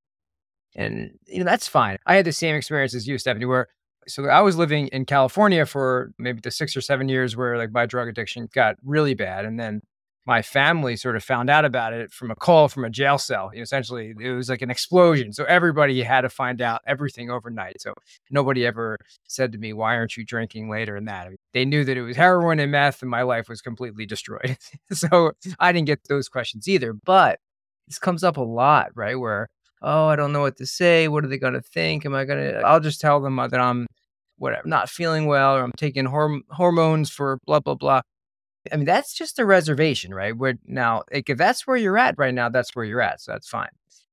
[0.76, 1.97] and you know that's fine.
[2.06, 3.67] I had the same experience as you, Stephanie, where
[4.08, 7.71] so I was living in California for maybe the six or seven years where like
[7.71, 9.82] my drug addiction got really bad, and then
[10.25, 13.49] my family sort of found out about it from a call from a jail cell.
[13.51, 15.33] You know, essentially, it was like an explosion.
[15.33, 17.81] So everybody had to find out everything overnight.
[17.81, 17.93] So
[18.31, 21.65] nobody ever said to me, "Why aren't you drinking later?" And that I mean, they
[21.65, 24.57] knew that it was heroin and meth, and my life was completely destroyed.
[24.91, 26.93] so I didn't get those questions either.
[26.93, 27.39] But
[27.88, 29.19] this comes up a lot, right?
[29.19, 29.49] Where
[29.81, 31.09] oh, I don't know what to say.
[31.09, 32.05] What are they going to think?
[32.05, 32.62] Am I going to?
[32.62, 33.88] I'll just tell them that I'm
[34.38, 38.01] whatever, not feeling well, or I'm taking horm- hormones for blah blah blah.
[38.71, 40.36] I mean, that's just a reservation, right?
[40.36, 43.21] Where now, like, if that's where you're at right now, that's where you're at.
[43.21, 43.69] So that's fine.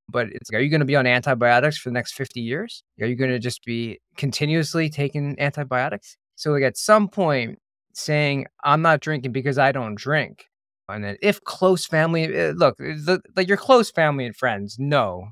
[0.09, 2.83] But it's, are you going to be on antibiotics for the next 50 years?
[3.01, 6.17] Are you going to just be continuously taking antibiotics?
[6.35, 7.59] So, like, at some point,
[7.93, 10.47] saying, I'm not drinking because I don't drink.
[10.89, 15.31] And then if close family, uh, look, the, like your close family and friends know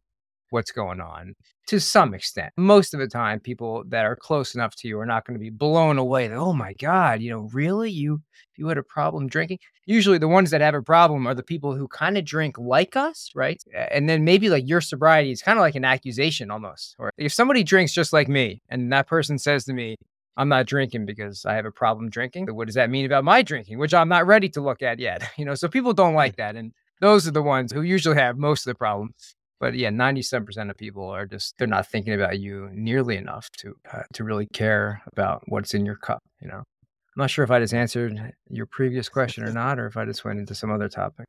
[0.50, 1.34] what's going on
[1.68, 2.52] to some extent.
[2.56, 5.42] Most of the time, people that are close enough to you are not going to
[5.42, 6.26] be blown away.
[6.26, 7.90] That, oh my God, you know, really?
[7.90, 8.22] You
[8.56, 9.58] you had a problem drinking?
[9.86, 12.96] Usually the ones that have a problem are the people who kind of drink like
[12.96, 13.62] us, right?
[13.90, 16.96] And then maybe like your sobriety is kind of like an accusation almost.
[16.98, 19.96] Or if somebody drinks just like me and that person says to me,
[20.38, 22.46] I'm not drinking because I have a problem drinking.
[22.54, 25.28] What does that mean about my drinking, which I'm not ready to look at yet?
[25.36, 26.56] You know, so people don't like that.
[26.56, 29.14] And those are the ones who usually have most of the problem.
[29.60, 33.74] But yeah, 97% of people are just, they're not thinking about you nearly enough to,
[33.92, 36.58] uh, to really care about what's in your cup, you know?
[36.58, 38.16] I'm not sure if I just answered
[38.48, 41.26] your previous question or not, or if I just went into some other topic.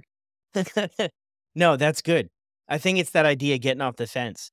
[1.56, 2.28] no, that's good.
[2.68, 4.52] I think it's that idea getting off the fence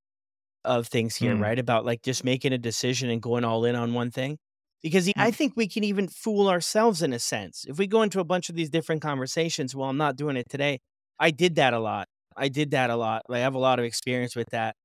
[0.64, 1.42] of things here, Mm.
[1.42, 1.58] right?
[1.58, 4.38] About like just making a decision and going all in on one thing.
[4.82, 7.64] Because I think we can even fool ourselves in a sense.
[7.68, 10.48] If we go into a bunch of these different conversations, well, I'm not doing it
[10.48, 10.78] today.
[11.18, 12.06] I did that a lot.
[12.36, 13.22] I did that a lot.
[13.30, 14.76] I have a lot of experience with that.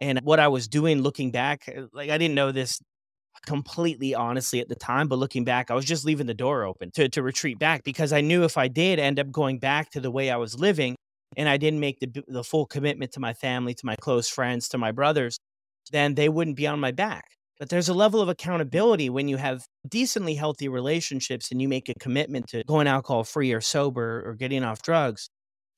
[0.00, 2.80] And what I was doing looking back, uh, like I didn't know this
[3.46, 6.90] completely honestly at the time, but looking back, I was just leaving the door open
[6.92, 10.00] to, to retreat back because I knew if I did end up going back to
[10.00, 10.96] the way I was living
[11.36, 14.68] and I didn't make the, the full commitment to my family, to my close friends,
[14.68, 15.38] to my brothers,
[15.92, 17.24] then they wouldn't be on my back.
[17.58, 21.88] But there's a level of accountability when you have decently healthy relationships and you make
[21.88, 25.28] a commitment to going alcohol free or sober or getting off drugs.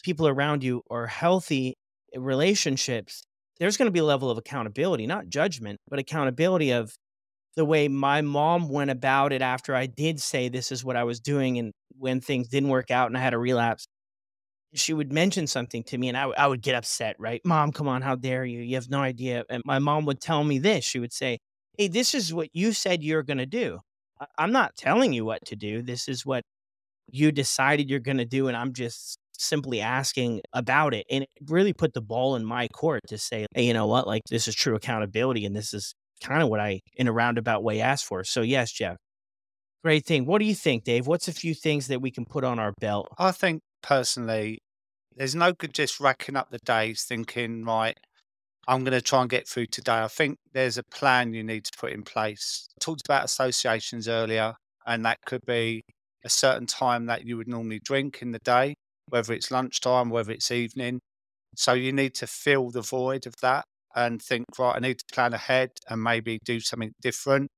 [0.06, 1.74] People around you are healthy
[2.14, 3.24] eh, relationships.
[3.58, 6.92] There's going to be a level of accountability, not judgment, but accountability of
[7.56, 11.02] the way my mom went about it after I did say this is what I
[11.02, 11.58] was doing.
[11.58, 13.84] And when things didn't work out and I had a relapse,
[14.74, 17.40] she would mention something to me and I, w- I would get upset, right?
[17.44, 18.60] Mom, come on, how dare you?
[18.60, 19.42] You have no idea.
[19.50, 20.84] And my mom would tell me this.
[20.84, 21.38] She would say,
[21.76, 23.80] Hey, this is what you said you're going to do.
[24.20, 25.82] I- I'm not telling you what to do.
[25.82, 26.44] This is what
[27.10, 28.46] you decided you're going to do.
[28.46, 31.06] And I'm just simply asking about it.
[31.10, 34.06] And it really put the ball in my court to say, Hey, you know what?
[34.06, 35.44] Like, this is true accountability.
[35.44, 38.24] And this is kind of what I, in a roundabout way, asked for.
[38.24, 38.96] So, yes, Jeff.
[39.84, 40.26] great thing.
[40.26, 41.06] What do you think, Dave?
[41.06, 43.08] What's a few things that we can put on our belt?
[43.18, 44.58] I think personally,
[45.14, 47.96] there's no good just racking up the days thinking, right,
[48.68, 50.00] I'm going to try and get through today.
[50.00, 52.66] I think there's a plan you need to put in place.
[52.76, 54.54] I talked about associations earlier,
[54.86, 55.82] and that could be
[56.24, 58.74] a certain time that you would normally drink in the day,
[59.08, 61.00] whether it's lunchtime, whether it's evening.
[61.56, 63.64] So you need to fill the void of that
[63.94, 67.48] and think, right, I need to plan ahead and maybe do something different.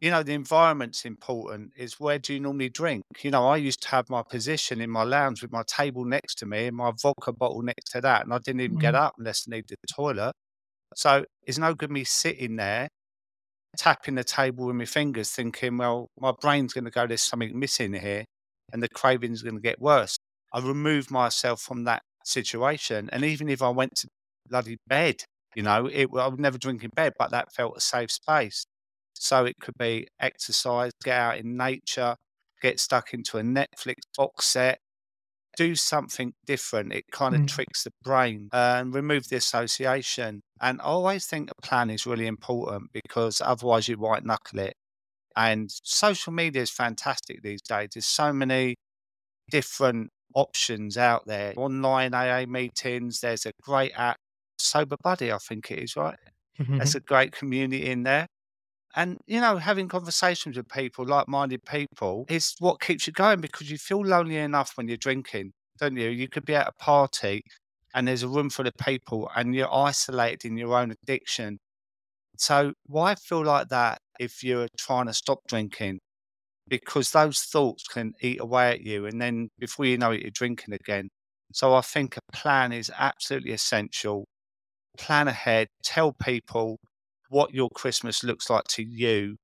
[0.00, 1.72] You know, the environment's important.
[1.76, 3.02] Is where do you normally drink?
[3.22, 6.36] You know, I used to have my position in my lounge with my table next
[6.36, 8.80] to me and my vodka bottle next to that, and I didn't even mm.
[8.80, 10.32] get up unless I needed the toilet.
[10.94, 12.88] So it's no good me sitting there
[13.78, 17.58] tapping the table with my fingers, thinking, well, my brain's going to go, there's something
[17.58, 18.24] missing here,
[18.72, 20.17] and the craving's going to get worse.
[20.52, 23.08] I removed myself from that situation.
[23.12, 24.08] And even if I went to
[24.48, 27.80] bloody bed, you know, it, I would never drink in bed, but that felt a
[27.80, 28.64] safe space.
[29.14, 32.16] So it could be exercise, get out in nature,
[32.62, 34.78] get stuck into a Netflix box set,
[35.56, 36.92] do something different.
[36.92, 37.48] It kind of mm.
[37.48, 40.42] tricks the brain and remove the association.
[40.60, 44.74] And I always think a plan is really important because otherwise you white knuckle it.
[45.36, 47.90] And social media is fantastic these days.
[47.94, 48.76] There's so many
[49.50, 51.54] different options out there.
[51.56, 54.16] Online AA meetings, there's a great app,
[54.58, 56.16] Sober Buddy, I think it is, right?
[56.58, 56.98] There's mm-hmm.
[56.98, 58.26] a great community in there.
[58.96, 63.40] And, you know, having conversations with people, like minded people, is what keeps you going
[63.40, 66.08] because you feel lonely enough when you're drinking, don't you?
[66.08, 67.42] You could be at a party
[67.94, 71.58] and there's a room full of people and you're isolated in your own addiction.
[72.36, 76.00] So, why feel like that if you're trying to stop drinking?
[76.68, 79.06] Because those thoughts can eat away at you.
[79.06, 81.08] And then before you know it, you're drinking again.
[81.52, 84.26] So, I think a plan is absolutely essential.
[84.98, 86.78] Plan ahead, tell people
[87.30, 89.36] what your Christmas looks like to you.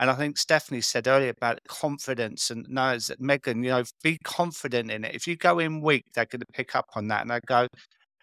[0.00, 4.18] And I think Stephanie said earlier about confidence and knows that Megan, you know, be
[4.24, 5.14] confident in it.
[5.14, 7.66] If you go in weak, they're going to pick up on that and they go,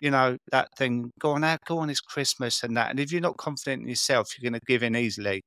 [0.02, 2.92] you know, that thing, go on out, go on, it's Christmas and that.
[2.92, 5.42] And if you're not confident in yourself, you're going to give in easily.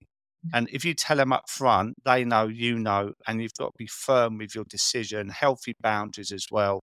[0.52, 3.78] And if you tell them up front, they know, you know, and you've got to
[3.78, 6.80] be firm with your decision, healthy boundaries as well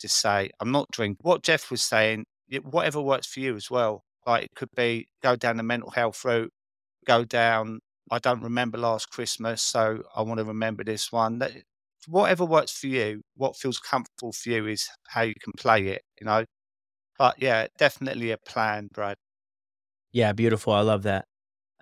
[0.00, 1.18] to say, I'm not drinking.
[1.22, 2.24] What Jeff was saying,
[2.62, 4.02] whatever works for you as well.
[4.26, 6.50] Like it could be go down the mental health route,
[7.06, 7.80] go down.
[8.10, 11.38] I don't remember last Christmas, so I want to remember this one.
[11.38, 11.52] That
[12.06, 16.02] whatever works for you, what feels comfortable for you is how you can play it.
[16.20, 16.44] You know,
[17.18, 19.16] but yeah, definitely a plan, Brad.
[20.12, 20.72] Yeah, beautiful.
[20.72, 21.27] I love that.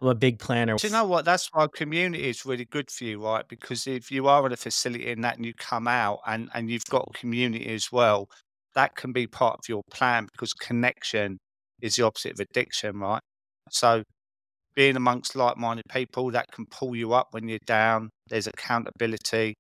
[0.00, 0.76] I'm a big planner.
[0.76, 1.24] Do you know what?
[1.24, 3.48] That's why community is really good for you, right?
[3.48, 6.70] Because if you are in a facility in that and you come out and, and
[6.70, 8.28] you've got community as well,
[8.74, 11.38] that can be part of your plan because connection
[11.80, 13.22] is the opposite of addiction, right?
[13.70, 14.02] So
[14.74, 19.54] being amongst like-minded people that can pull you up when you're down, there's accountability,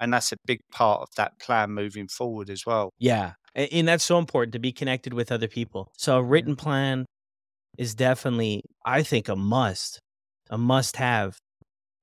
[0.00, 2.90] and that's a big part of that plan moving forward as well.
[2.98, 5.92] Yeah, and that's so important to be connected with other people.
[5.96, 7.06] So a written plan
[7.78, 10.00] is definitely, I think, a must,
[10.50, 11.38] a must-have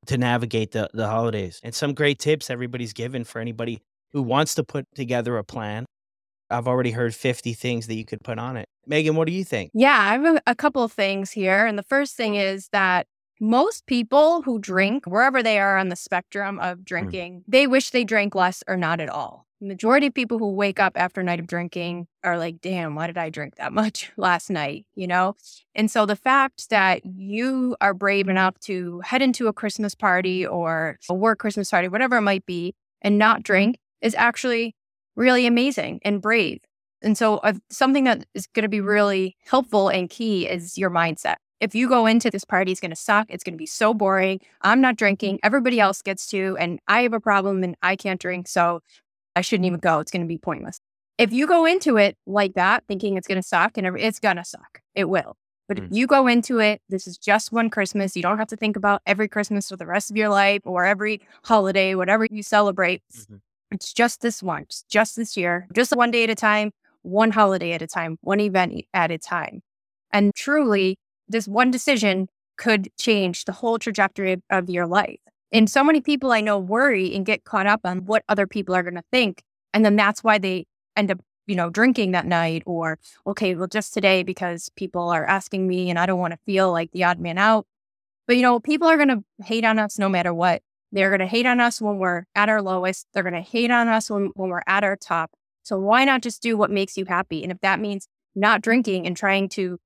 [0.07, 1.59] to navigate the the holidays.
[1.63, 3.81] And some great tips everybody's given for anybody
[4.11, 5.85] who wants to put together a plan
[6.53, 8.69] I've already heard 50 things that you could put on it.
[8.85, 9.71] Megan, what do you think?
[9.73, 11.65] Yeah, I have a, a couple of things here.
[11.65, 13.07] And the first thing is that
[13.39, 16.85] most people who drink, wherever they are on the spectrum of mm.
[16.85, 17.43] drinking, mm.
[17.47, 19.47] they wish they drank less or not at all.
[19.63, 23.07] Majority of people who wake up after a night of drinking are like, damn, why
[23.07, 24.85] did I drink that much last night?
[24.93, 25.35] You know?
[25.73, 30.45] And so the fact that you are brave enough to head into a Christmas party
[30.45, 34.75] or a work Christmas party, whatever it might be, and not drink is actually
[35.15, 36.59] really amazing and brave.
[37.01, 40.89] And so, uh, something that is going to be really helpful and key is your
[40.89, 41.35] mindset.
[41.63, 43.27] If you go into this party, it's going to suck.
[43.29, 44.41] It's going to be so boring.
[44.63, 45.39] I'm not drinking.
[45.43, 48.49] Everybody else gets to, and I have a problem and I can't drink.
[48.49, 48.81] So
[49.35, 49.99] I shouldn't even go.
[49.99, 50.79] It's going to be pointless.
[51.17, 54.37] If you go into it like that, thinking it's going to suck, and it's going
[54.37, 55.35] to suck, it will.
[55.67, 55.85] But mm.
[55.85, 58.15] if you go into it, this is just one Christmas.
[58.15, 60.85] You don't have to think about every Christmas for the rest of your life or
[60.85, 63.01] every holiday, whatever you celebrate.
[63.15, 63.35] Mm-hmm.
[63.71, 67.71] It's just this once, just this year, just one day at a time, one holiday
[67.71, 69.61] at a time, one event at a time.
[70.11, 75.19] And truly, this one decision could change the whole trajectory of your life.
[75.53, 78.73] And so many people I know worry and get caught up on what other people
[78.75, 79.43] are going to think.
[79.71, 80.65] And then that's why they
[80.97, 85.25] end up, you know, drinking that night or, okay, well, just today because people are
[85.25, 87.67] asking me and I don't want to feel like the odd man out.
[88.25, 90.63] But, you know, people are going to hate on us no matter what.
[90.91, 93.07] They're going to hate on us when we're at our lowest.
[93.13, 95.31] They're going to hate on us when, when we're at our top.
[95.63, 97.43] So why not just do what makes you happy?
[97.43, 99.79] And if that means not drinking and trying to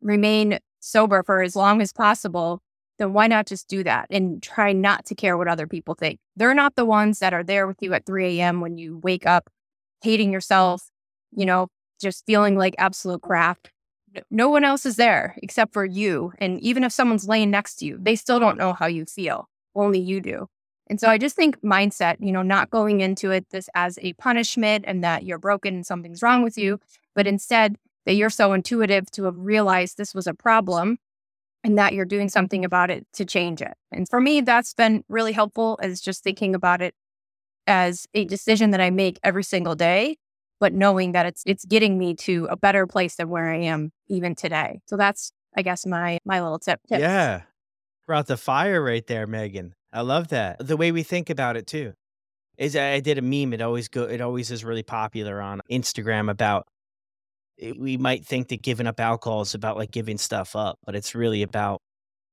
[0.00, 2.60] remain sober for as long as possible,
[2.98, 6.18] then why not just do that and try not to care what other people think?
[6.36, 8.60] They're not the ones that are there with you at 3 a.m.
[8.60, 9.50] when you wake up
[10.02, 10.90] hating yourself,
[11.34, 11.68] you know,
[12.00, 13.68] just feeling like absolute crap.
[14.30, 16.32] No one else is there except for you.
[16.38, 19.48] And even if someone's laying next to you, they still don't know how you feel.
[19.74, 20.48] Only you do.
[20.88, 24.12] And so I just think mindset, you know, not going into it this as a
[24.14, 26.78] punishment and that you're broken and something's wrong with you,
[27.14, 30.98] but instead that you're so intuitive to have realized this was a problem
[31.64, 33.74] and that you're doing something about it to change it.
[33.90, 36.94] And for me, that's been really helpful as just thinking about it
[37.66, 40.16] as a decision that I make every single day,
[40.58, 43.92] but knowing that it's it's getting me to a better place than where I am
[44.08, 44.80] even today.
[44.86, 46.80] So that's I guess my my little tip.
[46.88, 47.00] Tips.
[47.00, 47.42] Yeah.
[48.06, 49.74] Brought the fire right there, Megan.
[49.92, 50.66] I love that.
[50.66, 51.92] The way we think about it too.
[52.58, 53.54] Is I did a meme.
[53.54, 54.02] It always go.
[54.02, 56.66] It always is really popular on Instagram about.
[57.76, 61.14] We might think that giving up alcohol is about like giving stuff up, but it's
[61.14, 61.80] really about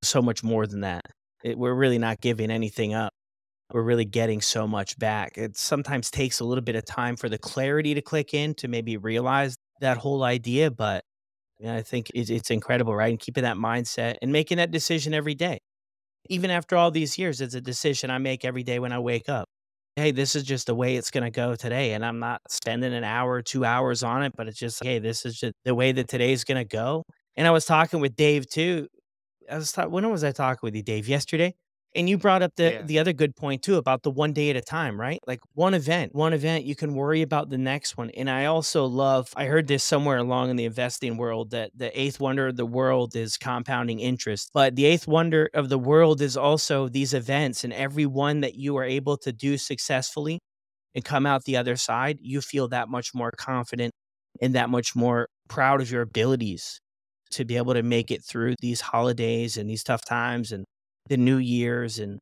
[0.01, 1.03] so much more than that.
[1.43, 3.13] It, we're really not giving anything up.
[3.71, 5.38] We're really getting so much back.
[5.38, 8.67] It sometimes takes a little bit of time for the clarity to click in to
[8.67, 11.03] maybe realize that whole idea, but
[11.65, 13.12] I think it's, it's incredible, right?
[13.12, 15.60] And keeping that mindset and making that decision every day
[16.29, 19.29] even after all these years, it's a decision I make every day when I wake
[19.29, 19.47] up.
[19.95, 21.93] Hey, this is just the way it's going to go today.
[21.93, 25.25] And I'm not spending an hour, two hours on it, but it's just, hey, this
[25.25, 27.04] is just the way that today's going to go.
[27.36, 28.88] And I was talking with Dave too.
[29.52, 31.08] I was talking, when was I talking with you, Dave?
[31.10, 31.56] Yesterday?
[31.95, 32.82] And you brought up the yeah.
[32.84, 35.19] the other good point too about the one day at a time, right?
[35.25, 38.12] Like one event, one event, you can worry about the next one.
[38.12, 41.99] And I also love, I heard this somewhere along in the investing world that the
[41.99, 44.52] eighth wonder of the world is compounding interest.
[44.54, 48.54] But the eighth wonder of the world is also these events and every one that
[48.54, 50.39] you are able to do successfully
[50.93, 53.91] and come out the other side, you feel that much more confident
[54.41, 56.80] and that much more proud of your abilities
[57.32, 60.65] to be able to make it through these holidays and these tough times and
[61.10, 62.19] the New Year's and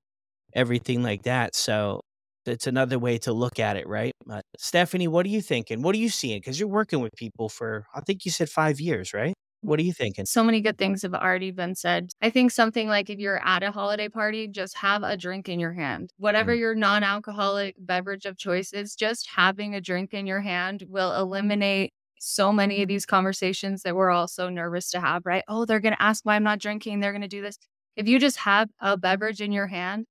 [0.54, 1.56] everything like that.
[1.56, 2.02] So
[2.46, 4.14] it's another way to look at it, right?
[4.26, 5.82] But Stephanie, what are you thinking?
[5.82, 6.40] What are you seeing?
[6.40, 9.34] Because you're working with people for, I think you said five years, right?
[9.62, 10.26] What are you thinking?
[10.26, 12.12] So many good things have already been said.
[12.22, 15.60] I think something like if you're at a holiday party, just have a drink in
[15.60, 16.12] your hand.
[16.18, 16.60] Whatever mm.
[16.60, 21.14] your non alcoholic beverage of choice is, just having a drink in your hand will
[21.16, 25.44] eliminate so many of these conversations that we're all so nervous to have, right?
[25.48, 27.00] Oh, they're going to ask why I'm not drinking.
[27.00, 27.58] They're going to do this.
[27.98, 30.06] If you just have a beverage in your hand,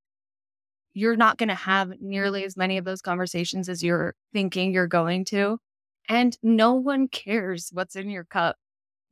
[0.92, 4.88] you're not going to have nearly as many of those conversations as you're thinking you're
[4.88, 5.58] going to.
[6.08, 8.56] And no one cares what's in your cup.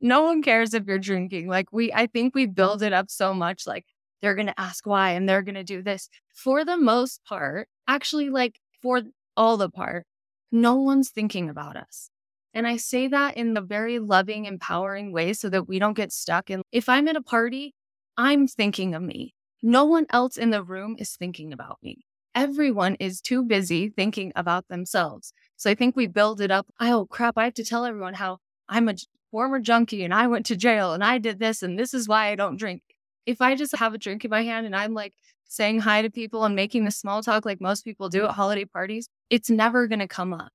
[0.01, 1.47] No one cares if you're drinking.
[1.47, 3.85] Like we, I think we build it up so much like
[4.21, 6.09] they're going to ask why and they're going to do this.
[6.33, 9.03] For the most part, actually, like for
[9.37, 10.05] all the part,
[10.51, 12.09] no one's thinking about us.
[12.53, 16.11] And I say that in the very loving, empowering way so that we don't get
[16.11, 16.61] stuck in.
[16.73, 17.73] If I'm at a party
[18.17, 19.33] I'm thinking of me.
[19.61, 22.05] No one else in the room is thinking about me.
[22.33, 25.33] Everyone is too busy thinking about themselves.
[25.55, 26.67] So I think we build it up.
[26.79, 27.37] Oh, crap.
[27.37, 28.95] I have to tell everyone how I'm a
[29.31, 32.27] former junkie and I went to jail and I did this and this is why
[32.27, 32.81] I don't drink.
[33.25, 35.13] If I just have a drink in my hand and I'm like
[35.45, 38.65] saying hi to people and making the small talk like most people do at holiday
[38.65, 40.51] parties, it's never going to come up.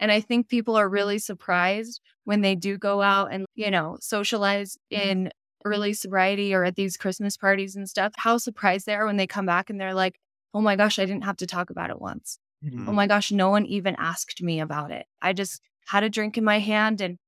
[0.00, 3.98] And I think people are really surprised when they do go out and, you know,
[4.00, 5.08] socialize mm-hmm.
[5.08, 5.30] in
[5.64, 9.26] early sobriety or at these Christmas parties and stuff, how surprised they are when they
[9.26, 10.16] come back and they're like,
[10.54, 12.38] oh my gosh, I didn't have to talk about it once.
[12.64, 12.88] Oh mm-hmm.
[12.88, 15.06] Oh my gosh, no one even asked me about it.
[15.20, 17.00] I just had a drink in my hand.
[17.00, 17.18] And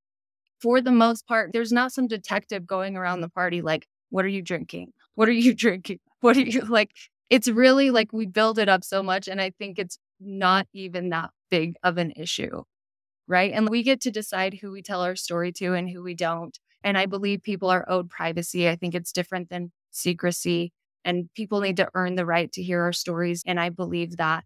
[0.60, 4.28] for the most part, there's not some detective going around the party like, what are
[4.28, 4.92] you drinking?
[5.14, 5.98] What are you drinking?
[6.20, 6.90] What are you like?
[7.30, 9.28] It's really like we build it up so much.
[9.28, 12.62] And I think it's not even that big of an issue.
[13.26, 13.52] Right.
[13.52, 16.58] And we get to decide who we tell our story to and who we don't.
[16.84, 18.68] And I believe people are owed privacy.
[18.68, 20.72] I think it's different than secrecy,
[21.04, 23.42] and people need to earn the right to hear our stories.
[23.46, 24.44] And I believe that.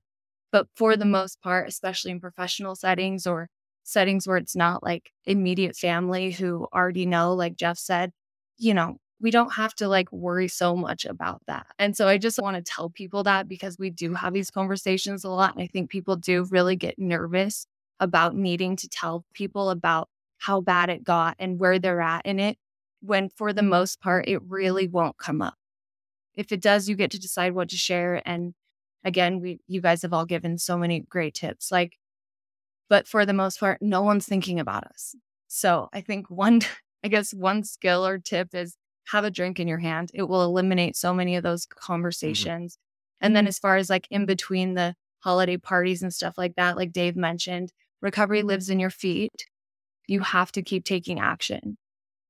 [0.53, 3.49] But for the most part, especially in professional settings or
[3.85, 8.13] settings where it's not like immediate family who already know, like Jeff said,
[8.57, 11.67] you know, we don't have to like worry so much about that.
[11.79, 15.25] And so I just want to tell people that because we do have these conversations
[15.25, 15.55] a lot.
[15.55, 17.67] And I think people do really get nervous
[18.01, 20.09] about needing to tell people about
[20.39, 22.59] how bad it got and where they're at in it,
[23.01, 25.55] when for the most part, it really won't come up.
[26.35, 28.23] If it does, you get to decide what to share.
[28.25, 28.55] And
[29.05, 31.71] again, we, you guys have all given so many great tips.
[31.73, 31.99] Like,
[32.89, 35.15] but for the most part, no one's thinking about us.
[35.49, 36.61] So I think one,
[37.05, 38.77] I guess one skill or tip is
[39.09, 40.11] have a drink in your hand.
[40.15, 41.79] It will eliminate so many of those mm-hmm.
[41.85, 42.75] conversations.
[42.75, 43.27] Mm-hmm.
[43.27, 46.77] And then as far as like in between the holiday parties and stuff like that,
[46.77, 49.47] like Dave mentioned, recovery lives in your feet
[50.09, 51.79] you have to keep taking action.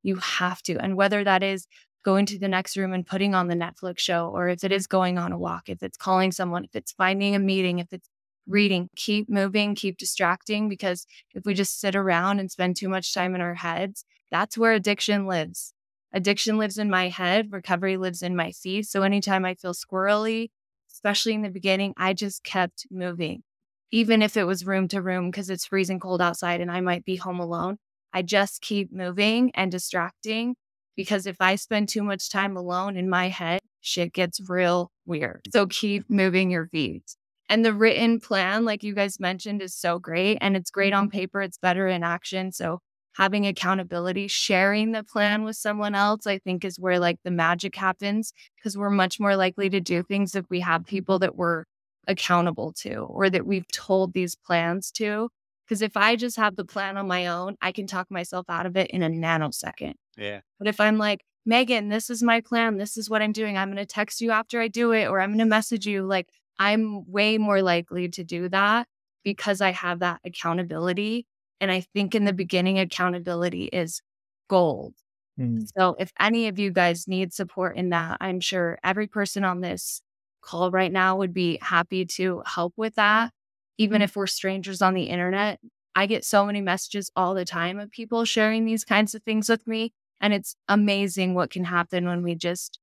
[0.02, 0.76] You have to.
[0.76, 1.66] And whether that is
[2.04, 4.86] going to the next room and putting on the Netflix show, or if it is
[4.86, 8.08] going on a walk, if it's calling someone, if it's finding a meeting, if it's
[8.46, 10.68] reading, keep moving, keep distracting.
[10.68, 14.58] Because if we just sit around and spend too much time in our heads, that's
[14.58, 15.72] where addiction lives.
[16.12, 18.86] Addiction lives in my head, recovery lives in my feet.
[18.86, 20.48] So anytime I feel squirrely,
[20.90, 23.42] especially in the beginning, I just kept moving,
[23.90, 27.04] even if it was room to room because it's freezing cold outside and I might
[27.04, 27.78] be home alone.
[28.12, 30.56] I just keep moving and distracting
[30.96, 35.42] because if I spend too much time alone in my head, shit gets real weird.
[35.52, 37.14] So keep moving your feet.
[37.48, 40.38] And the written plan, like you guys mentioned, is so great.
[40.40, 41.18] And it's great on mm-hmm.
[41.18, 42.52] paper, it's better in action.
[42.52, 42.80] So
[43.16, 47.74] having accountability, sharing the plan with someone else, I think is where like the magic
[47.74, 51.64] happens because we're much more likely to do things if we have people that we're
[52.08, 55.28] accountable to or that we've told these plans to.
[55.64, 58.64] Because if I just have the plan on my own, I can talk myself out
[58.64, 59.94] of it in a nanosecond.
[60.16, 60.40] Yeah.
[60.58, 62.78] But if I'm like, Megan, this is my plan.
[62.78, 63.56] This is what I'm doing.
[63.56, 66.04] I'm going to text you after I do it, or I'm going to message you.
[66.04, 66.28] Like,
[66.58, 68.88] I'm way more likely to do that
[69.24, 71.26] because I have that accountability.
[71.60, 74.00] And I think in the beginning, accountability is
[74.48, 74.94] gold.
[75.38, 75.68] Mm.
[75.76, 79.60] So if any of you guys need support in that, I'm sure every person on
[79.60, 80.00] this
[80.48, 83.32] call right now would be happy to help with that.
[83.76, 84.04] Even mm-hmm.
[84.04, 85.60] if we're strangers on the internet,
[85.94, 89.48] I get so many messages all the time of people sharing these kinds of things
[89.48, 89.92] with me.
[90.20, 92.78] And it's amazing what can happen when we just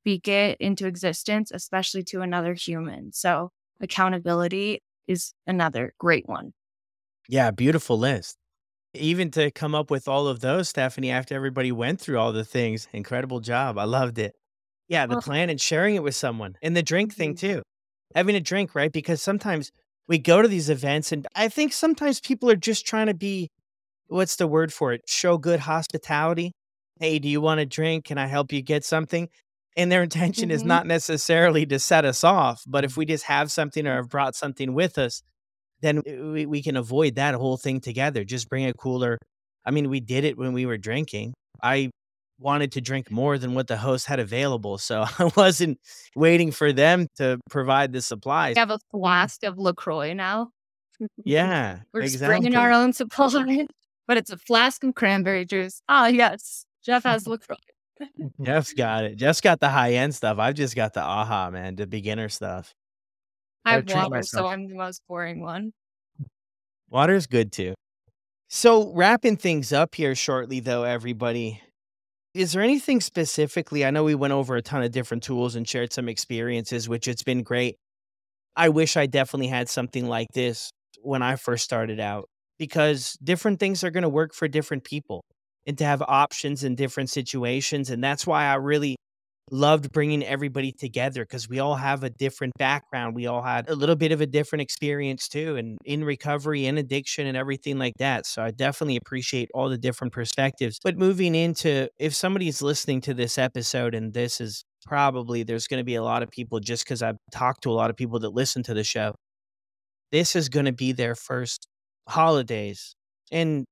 [0.00, 3.12] speak it into existence, especially to another human.
[3.12, 3.50] So
[3.80, 6.52] accountability is another great one.
[7.28, 8.36] Yeah, beautiful list.
[8.94, 12.44] Even to come up with all of those, Stephanie, after everybody went through all the
[12.44, 13.78] things, incredible job.
[13.78, 14.34] I loved it.
[14.92, 17.54] Yeah, the plan and sharing it with someone and the drink thing mm-hmm.
[17.54, 17.62] too.
[18.14, 18.92] Having a drink, right?
[18.92, 19.70] Because sometimes
[20.06, 23.48] we go to these events and I think sometimes people are just trying to be
[24.08, 25.00] what's the word for it?
[25.06, 26.52] Show good hospitality.
[27.00, 28.04] Hey, do you want a drink?
[28.04, 29.30] Can I help you get something?
[29.78, 30.56] And their intention mm-hmm.
[30.56, 34.10] is not necessarily to set us off, but if we just have something or have
[34.10, 35.22] brought something with us,
[35.80, 38.24] then we, we can avoid that whole thing together.
[38.24, 39.16] Just bring a cooler.
[39.64, 41.32] I mean, we did it when we were drinking.
[41.62, 41.88] I
[42.42, 44.78] wanted to drink more than what the host had available.
[44.78, 45.78] So I wasn't
[46.14, 48.56] waiting for them to provide the supplies.
[48.56, 50.50] We have a flask of LaCroix now.
[51.24, 51.80] Yeah.
[51.92, 52.08] We're exactly.
[52.10, 53.66] just bringing our own supply,
[54.06, 55.82] but it's a flask of cranberry juice.
[55.88, 56.64] Ah, yes.
[56.84, 57.56] Jeff has LaCroix.
[58.40, 59.16] Jeff's got it.
[59.16, 60.38] Jeff's got the high end stuff.
[60.38, 62.72] I've just got the aha, man, the beginner stuff.
[63.64, 65.72] I have water, so I'm the most boring one.
[66.88, 67.74] Water's good too.
[68.48, 71.62] So, wrapping things up here shortly, though, everybody,
[72.34, 73.84] is there anything specifically?
[73.84, 77.06] I know we went over a ton of different tools and shared some experiences, which
[77.08, 77.76] it's been great.
[78.56, 80.70] I wish I definitely had something like this
[81.02, 82.28] when I first started out
[82.58, 85.24] because different things are going to work for different people
[85.66, 87.90] and to have options in different situations.
[87.90, 88.96] And that's why I really
[89.52, 93.14] loved bringing everybody together because we all have a different background.
[93.14, 96.78] We all had a little bit of a different experience too, and in recovery and
[96.78, 98.26] addiction and everything like that.
[98.26, 100.78] So I definitely appreciate all the different perspectives.
[100.82, 105.80] But moving into if somebody's listening to this episode and this is probably there's going
[105.80, 108.18] to be a lot of people just because I've talked to a lot of people
[108.20, 109.14] that listen to the show.
[110.10, 111.68] This is going to be their first
[112.08, 112.94] holidays.
[113.30, 113.64] And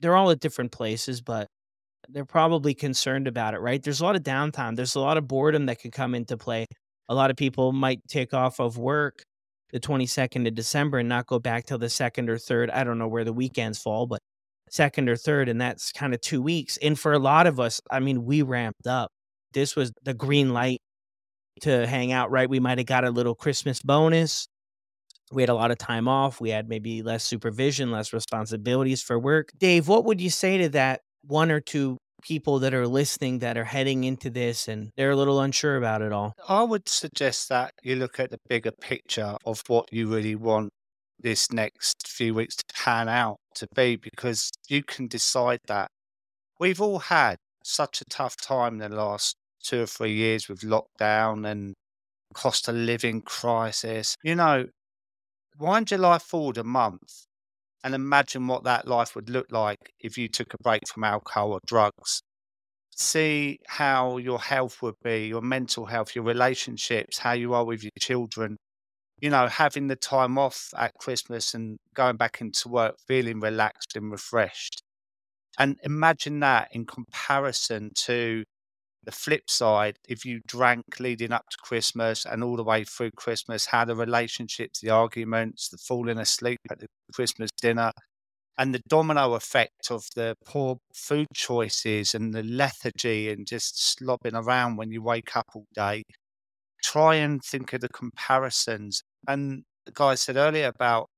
[0.00, 1.46] they're all at different places, but
[2.08, 3.82] they're probably concerned about it, right?
[3.82, 4.76] There's a lot of downtime.
[4.76, 6.66] There's a lot of boredom that can come into play.
[7.08, 9.22] A lot of people might take off of work
[9.72, 12.70] the 22nd of December and not go back till the second or third.
[12.70, 14.20] I don't know where the weekends fall, but
[14.70, 16.76] second or third, and that's kind of two weeks.
[16.78, 19.10] And for a lot of us, I mean, we ramped up.
[19.52, 20.80] This was the green light
[21.62, 22.48] to hang out, right?
[22.48, 24.46] We might have got a little Christmas bonus.
[25.32, 26.40] We had a lot of time off.
[26.40, 29.50] We had maybe less supervision, less responsibilities for work.
[29.58, 33.56] Dave, what would you say to that one or two people that are listening that
[33.56, 36.34] are heading into this and they're a little unsure about it all?
[36.48, 40.70] I would suggest that you look at the bigger picture of what you really want
[41.18, 45.88] this next few weeks to pan out to be because you can decide that.
[46.58, 51.46] We've all had such a tough time the last two or three years with lockdown
[51.46, 51.74] and
[52.34, 54.16] cost of living crisis.
[54.22, 54.66] You know,
[55.58, 57.26] wind your life forward a month
[57.84, 61.52] and imagine what that life would look like if you took a break from alcohol
[61.52, 62.22] or drugs.
[62.90, 67.82] See how your health would be, your mental health, your relationships, how you are with
[67.82, 68.56] your children.
[69.20, 73.96] You know, having the time off at Christmas and going back into work feeling relaxed
[73.96, 74.82] and refreshed.
[75.58, 78.44] And imagine that in comparison to
[79.04, 83.12] the flip side, if you drank leading up to Christmas and all the way through
[83.16, 87.92] Christmas, how the relationships, the arguments, the falling asleep at the Christmas dinner,
[88.58, 94.34] and the domino effect of the poor food choices and the lethargy and just slobbing
[94.34, 96.02] around when you wake up all day.
[96.82, 99.02] Try and think of the comparisons.
[99.26, 101.08] And the guy said earlier about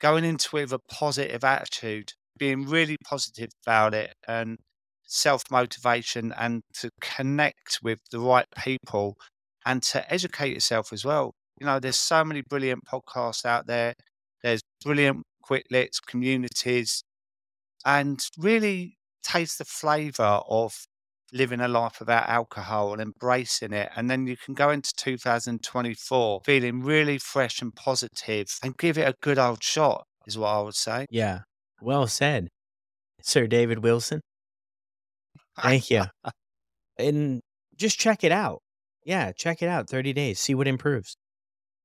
[0.00, 4.58] going into it with a positive attitude, being really positive about it and
[5.08, 9.16] self motivation and to connect with the right people
[9.66, 11.34] and to educate yourself as well.
[11.60, 13.94] You know, there's so many brilliant podcasts out there.
[14.42, 17.02] There's brilliant quit lits, communities,
[17.84, 20.86] and really taste the flavor of
[21.32, 23.90] living a life without alcohol and embracing it.
[23.96, 29.08] And then you can go into 2024 feeling really fresh and positive and give it
[29.08, 31.06] a good old shot, is what I would say.
[31.10, 31.40] Yeah.
[31.80, 32.48] Well said,
[33.22, 34.20] Sir David Wilson.
[35.62, 36.04] Thank you.
[36.98, 37.40] and
[37.76, 38.62] just check it out.
[39.04, 39.88] Yeah, check it out.
[39.88, 40.40] 30 days.
[40.40, 41.16] See what improves.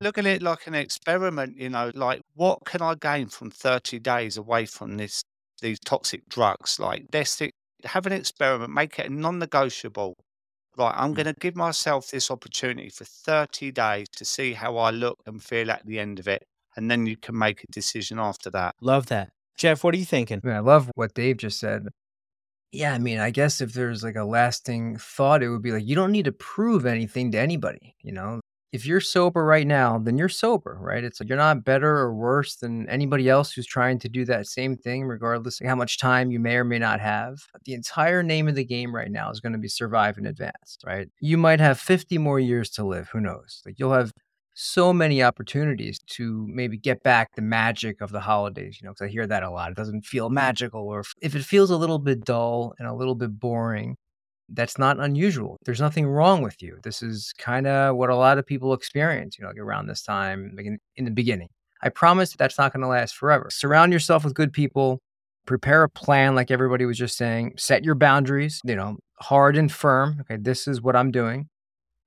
[0.02, 4.00] Look at it like an experiment, you know, like what can I gain from 30
[4.00, 5.24] days away from this
[5.62, 6.80] these toxic drugs?
[6.80, 7.42] Like this
[7.86, 10.16] have an experiment, make it non-negotiable.
[10.76, 11.16] Right, I'm mm.
[11.16, 15.42] going to give myself this opportunity for 30 days to see how I look and
[15.42, 16.44] feel at the end of it.
[16.76, 18.76] And then you can make a decision after that.
[18.82, 19.30] Love that.
[19.56, 20.42] Jeff, what are you thinking?
[20.44, 21.88] I, mean, I love what Dave just said.
[22.74, 25.86] Yeah, I mean, I guess if there's like a lasting thought, it would be like
[25.86, 27.96] you don't need to prove anything to anybody.
[28.02, 31.04] You know, if you're sober right now, then you're sober, right?
[31.04, 34.48] It's like you're not better or worse than anybody else who's trying to do that
[34.48, 37.44] same thing, regardless of how much time you may or may not have.
[37.66, 40.80] The entire name of the game right now is going to be survive and advance,
[40.84, 41.08] right?
[41.20, 43.08] You might have 50 more years to live.
[43.10, 43.62] Who knows?
[43.68, 44.12] Like you'll have
[44.54, 49.06] so many opportunities to maybe get back the magic of the holidays, you know, because
[49.06, 49.72] I hear that a lot.
[49.72, 50.34] It doesn't feel mm.
[50.34, 53.96] magical, or if it feels a little bit dull and a little bit boring,
[54.50, 55.58] that's not unusual.
[55.66, 56.78] There's nothing wrong with you.
[56.84, 60.04] This is kind of what a lot of people experience, you know, like around this
[60.04, 61.48] time, like in, in the beginning.
[61.82, 63.50] I promise that's not going to last forever.
[63.50, 65.00] Surround yourself with good people,
[65.46, 69.72] prepare a plan, like everybody was just saying, set your boundaries, you know, hard and
[69.72, 70.22] firm.
[70.22, 71.48] Okay, this is what I'm doing.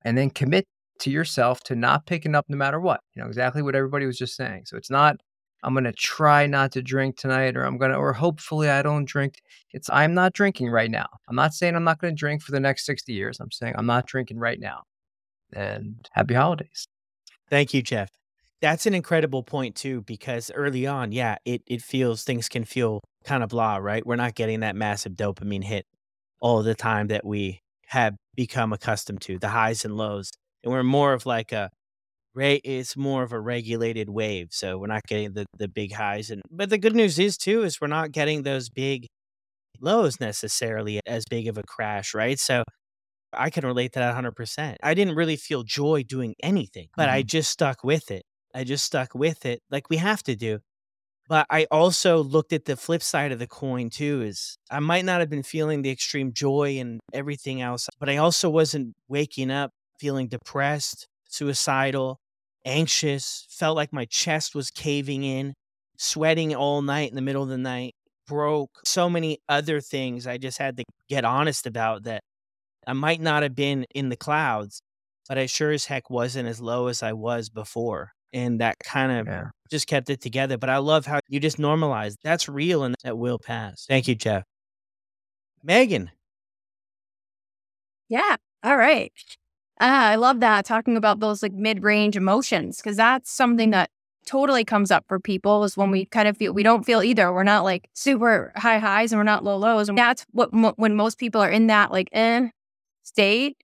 [0.02, 0.64] And then commit
[1.00, 3.00] to yourself to not picking up no matter what.
[3.14, 4.62] You know, exactly what everybody was just saying.
[4.66, 5.16] So it's not,
[5.62, 8.82] I'm going to try not to drink tonight, or I'm going to, or hopefully I
[8.82, 9.40] don't drink.
[9.72, 11.06] It's, I'm not drinking right now.
[11.28, 13.40] I'm not saying I'm not going to drink for the next 60 years.
[13.40, 14.82] I'm saying I'm not drinking right now.
[15.52, 16.86] And happy holidays.
[17.48, 18.10] Thank you, Jeff.
[18.60, 23.00] That's an incredible point too, because early on, yeah, it, it feels things can feel
[23.24, 24.04] kind of blah, right?
[24.04, 25.86] We're not getting that massive dopamine hit
[26.40, 30.32] all the time that we have become accustomed to, the highs and lows
[30.66, 31.70] and we're more of like a
[32.38, 36.42] it's more of a regulated wave so we're not getting the the big highs and
[36.50, 39.06] but the good news is too is we're not getting those big
[39.80, 42.38] lows necessarily as big of a crash right?
[42.38, 42.62] So
[43.32, 47.16] i can relate to that 100% i didn't really feel joy doing anything but mm-hmm.
[47.16, 48.22] i just stuck with it.
[48.54, 50.60] I just stuck with it like we have to do.
[51.28, 55.04] But i also looked at the flip side of the coin too is i might
[55.04, 59.50] not have been feeling the extreme joy and everything else but i also wasn't waking
[59.50, 62.18] up feeling depressed, suicidal,
[62.64, 65.54] anxious, felt like my chest was caving in,
[65.98, 67.94] sweating all night in the middle of the night,
[68.26, 72.22] broke, so many other things I just had to get honest about that
[72.86, 74.80] I might not have been in the clouds,
[75.28, 78.12] but I sure as heck wasn't as low as I was before.
[78.32, 79.44] And that kind of yeah.
[79.70, 80.58] just kept it together.
[80.58, 83.86] But I love how you just normalize that's real and that will pass.
[83.88, 84.44] Thank you, Jeff.
[85.62, 86.10] Megan.
[88.08, 88.36] Yeah.
[88.62, 89.12] All right.
[89.80, 93.90] Ah, I love that talking about those like mid-range emotions because that's something that
[94.26, 97.32] totally comes up for people is when we kind of feel we don't feel either.
[97.32, 99.88] We're not like super high highs and we're not low lows.
[99.88, 102.48] And that's what mo- when most people are in that like eh
[103.04, 103.56] state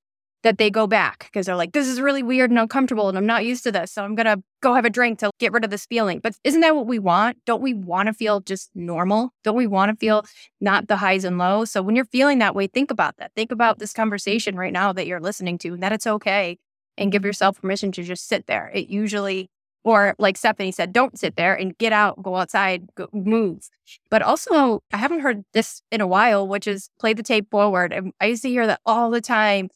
[0.43, 3.27] that they go back because they're like, this is really weird and uncomfortable and I'm
[3.27, 3.93] not used to this.
[3.93, 6.19] So I'm going to go have a drink to get rid of this feeling.
[6.21, 7.39] But isn't that what we want?
[7.47, 9.33] Don't we want to feel just normal?
[9.45, 10.25] Don't we want to feel
[10.61, 11.71] not the highs and lows?
[11.71, 13.33] So when you're feeling that way, think about that.
[13.35, 16.59] Think about this conversation right now that you're listening to and that it's okay
[16.99, 18.71] and give yourself permission to just sit there.
[18.75, 19.49] It usually,
[19.85, 23.69] or like Stephanie said, don't sit there and get out, go outside, go, move.
[24.11, 27.93] But also, I haven't heard this in a while, which is play the tape forward.
[27.93, 29.71] And I used to hear that all the time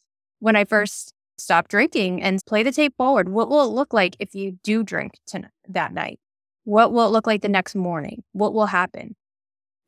[0.47, 3.29] when I first stopped drinking and play the tape forward.
[3.29, 6.21] What will it look like if you do drink tonight, that night?
[6.63, 8.23] What will it look like the next morning?
[8.31, 9.17] What will happen?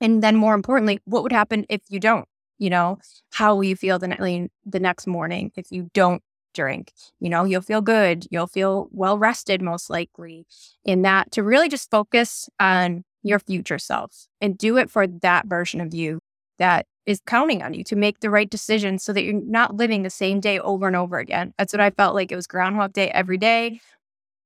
[0.01, 2.27] And then more importantly, what would happen if you don't?
[2.59, 2.99] You know,
[3.31, 6.93] how will you feel the, ne- the next morning if you don't drink?
[7.21, 8.27] You know, you'll feel good.
[8.29, 10.45] You'll feel well rested, most likely,
[10.85, 15.47] in that to really just focus on your future self and do it for that
[15.47, 16.19] version of you
[16.59, 20.03] that is counting on you to make the right decisions so that you're not living
[20.03, 21.55] the same day over and over again.
[21.59, 22.31] That's what I felt like.
[22.31, 23.81] It was Groundhog Day every day.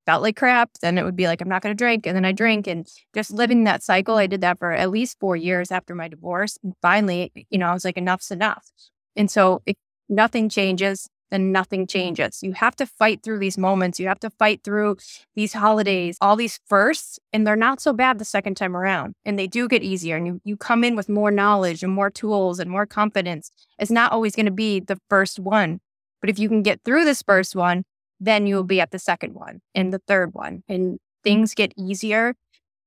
[0.06, 2.06] felt like crap, then it would be like, I'm not going to drink.
[2.06, 4.16] And then I drink and just living that cycle.
[4.16, 6.58] I did that for at least four years after my divorce.
[6.64, 8.68] And finally, you know, I was like, enough's enough.
[9.16, 9.76] And so if
[10.08, 12.42] nothing changes, then nothing changes.
[12.42, 13.98] You have to fight through these moments.
[13.98, 14.98] You have to fight through
[15.34, 19.14] these holidays, all these firsts, and they're not so bad the second time around.
[19.24, 20.16] And they do get easier.
[20.16, 23.50] And you, you come in with more knowledge and more tools and more confidence.
[23.78, 25.80] It's not always going to be the first one.
[26.20, 27.84] But if you can get through this first one,
[28.20, 30.62] then you'll be at the second one and the third one.
[30.68, 32.34] And things get easier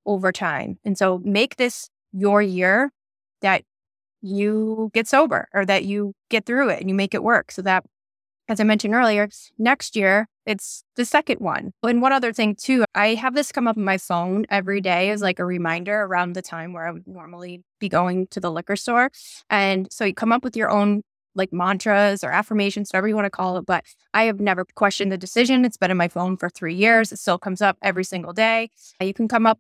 [0.06, 0.78] over time.
[0.86, 2.92] And so make this your year
[3.42, 3.64] that
[4.22, 7.64] you get sober or that you get through it and you make it work so
[7.64, 7.86] that
[8.48, 11.74] as I mentioned earlier, next year it's the second one.
[11.84, 15.10] And one other thing too, I have this come up on my phone every day
[15.10, 18.52] as like a reminder around the time where I would normally be going to the
[18.52, 19.10] liquor store.
[19.50, 21.02] And so you come up with your own
[21.34, 23.66] like mantras or affirmations, whatever you want to call it.
[23.66, 23.84] But
[24.14, 25.66] I have never questioned the decision.
[25.66, 27.12] It's been in my phone for three years.
[27.12, 28.70] It still comes up every single day.
[29.02, 29.60] You can come up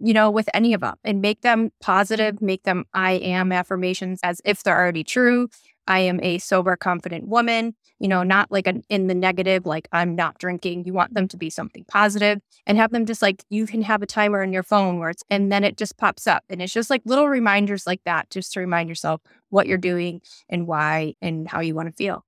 [0.00, 4.20] you know, with any of them and make them positive, make them I am affirmations
[4.22, 5.48] as if they're already true.
[5.88, 9.88] I am a sober, confident woman, you know, not like an, in the negative, like
[9.90, 10.84] I'm not drinking.
[10.84, 14.02] You want them to be something positive and have them just like you can have
[14.02, 16.44] a timer in your phone where it's, and then it just pops up.
[16.50, 20.20] And it's just like little reminders like that, just to remind yourself what you're doing
[20.48, 22.24] and why and how you want to feel.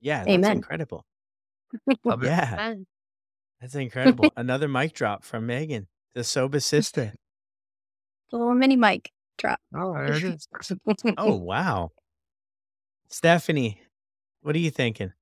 [0.00, 0.18] Yeah.
[0.18, 0.56] That's Amen.
[0.56, 1.04] incredible.
[2.22, 2.74] yeah.
[3.60, 4.32] That's incredible.
[4.36, 7.12] Another mic drop from Megan, the sober sister.
[8.32, 9.60] A little mini mic drop.
[9.72, 10.48] Oh, there it is.
[11.16, 11.92] oh, wow.
[13.08, 13.80] Stephanie,
[14.42, 15.12] what are you thinking?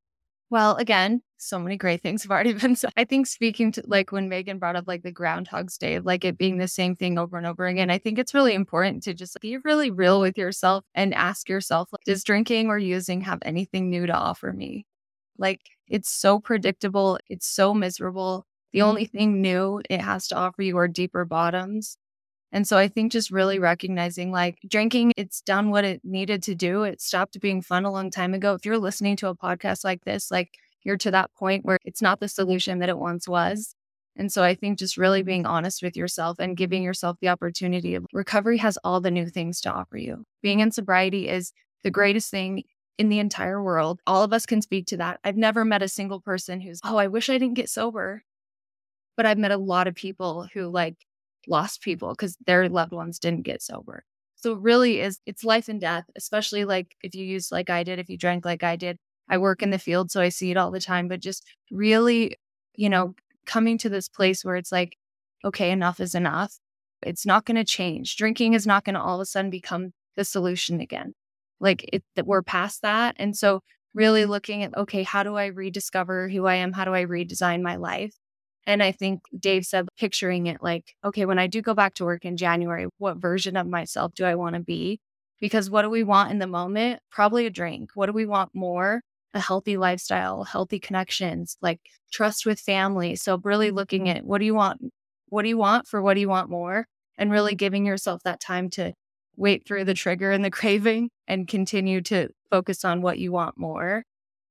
[0.50, 2.92] Well, again, so many great things have already been said.
[2.96, 6.38] I think speaking to like when Megan brought up like the Groundhog's Day, like it
[6.38, 9.38] being the same thing over and over again, I think it's really important to just
[9.40, 13.90] be really real with yourself and ask yourself, like, does drinking or using have anything
[13.90, 14.86] new to offer me?
[15.38, 18.46] Like it's so predictable, it's so miserable.
[18.72, 18.88] The mm-hmm.
[18.88, 21.96] only thing new it has to offer you are deeper bottoms.
[22.54, 23.64] And so I think just really mm-hmm.
[23.64, 26.84] recognizing like drinking, it's done what it needed to do.
[26.84, 28.54] It stopped being fun a long time ago.
[28.54, 32.00] If you're listening to a podcast like this, like you're to that point where it's
[32.00, 33.74] not the solution that it once was.
[34.16, 35.26] And so I think just really mm-hmm.
[35.26, 39.26] being honest with yourself and giving yourself the opportunity of recovery has all the new
[39.28, 40.24] things to offer you.
[40.40, 41.52] Being in sobriety is
[41.82, 42.62] the greatest thing
[42.98, 44.00] in the entire world.
[44.06, 45.18] All of us can speak to that.
[45.24, 48.22] I've never met a single person who's, oh, I wish I didn't get sober.
[49.16, 50.94] But I've met a lot of people who like
[51.48, 54.04] lost people because their loved ones didn't get sober.
[54.36, 57.98] So really is it's life and death, especially like if you use like I did,
[57.98, 58.98] if you drank like I did.
[59.28, 62.36] I work in the field, so I see it all the time, but just really,
[62.74, 63.14] you know,
[63.46, 64.98] coming to this place where it's like,
[65.44, 66.58] okay, enough is enough.
[67.02, 68.16] It's not going to change.
[68.16, 71.14] Drinking is not going to all of a sudden become the solution again.
[71.60, 73.16] Like it, that we're past that.
[73.18, 73.60] And so
[73.94, 74.30] really mm-hmm.
[74.30, 76.72] looking at, okay, how do I rediscover who I am?
[76.72, 78.14] How do I redesign my life?
[78.66, 82.04] And I think Dave said, picturing it like, okay, when I do go back to
[82.04, 85.00] work in January, what version of myself do I want to be?
[85.40, 87.00] Because what do we want in the moment?
[87.10, 87.90] Probably a drink.
[87.94, 89.02] What do we want more?
[89.34, 91.80] A healthy lifestyle, healthy connections, like
[92.12, 93.16] trust with family.
[93.16, 94.18] So, really looking mm-hmm.
[94.18, 94.80] at what do you want?
[95.28, 96.86] What do you want for what do you want more?
[97.18, 98.92] And really giving yourself that time to
[99.36, 103.58] wait through the trigger and the craving and continue to focus on what you want
[103.58, 104.04] more.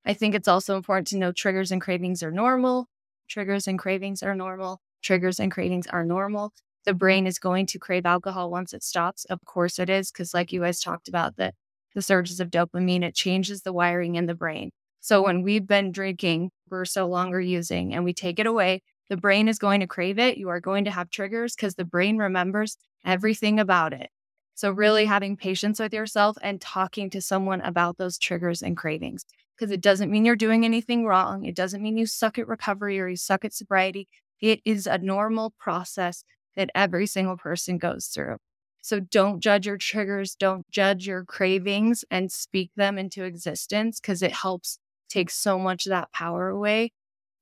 [0.05, 2.87] I think it's also important to know triggers and cravings are normal
[3.33, 4.79] triggers and cravings are normal.
[5.01, 6.53] Triggers and cravings are normal.
[6.85, 9.25] The brain is going to crave alcohol once it stops.
[9.25, 11.53] Of course it is, because like you guys talked about, the,
[11.95, 14.69] the surges of dopamine, it changes the wiring in the brain.
[15.01, 18.81] So when we've been drinking for so long or using and we take it away,
[19.09, 20.37] the brain is going to crave it.
[20.37, 24.09] You are going to have triggers because the brain remembers everything about it.
[24.55, 29.25] So, really having patience with yourself and talking to someone about those triggers and cravings
[29.63, 31.45] because it doesn't mean you're doing anything wrong.
[31.45, 34.09] It doesn't mean you suck at recovery or you suck at sobriety.
[34.41, 36.25] It is a normal process
[36.57, 38.39] that every single person goes through.
[38.81, 44.21] So don't judge your triggers, don't judge your cravings and speak them into existence because
[44.21, 46.91] it helps take so much of that power away.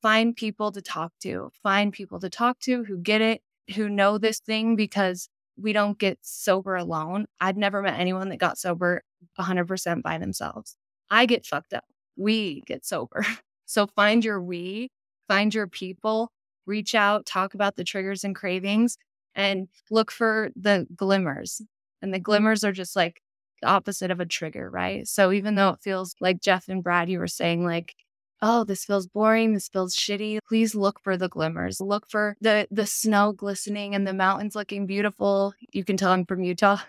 [0.04, 3.42] Find people to talk to, find people to talk to who get it,
[3.76, 7.26] who know this thing because we don't get sober alone.
[7.40, 9.02] I've never met anyone that got sober
[9.40, 10.78] 100% by themselves.
[11.10, 11.84] I get fucked up
[12.16, 13.26] we get sober.
[13.68, 14.90] So find your we,
[15.30, 16.30] find your people,
[16.66, 18.98] reach out, talk about the triggers and cravings,
[19.34, 21.62] and look for the glimmers.
[22.02, 23.22] And the glimmers are just like
[23.62, 25.08] the opposite of a trigger, right?
[25.08, 27.96] So even though it feels like Jeff and Brad, you were saying, like,
[28.42, 30.40] oh, this feels boring, this feels shitty.
[30.48, 31.80] Please look for the glimmers.
[31.80, 35.54] Look for the the snow glistening and the mountains looking beautiful.
[35.72, 36.80] You can tell I'm from Utah.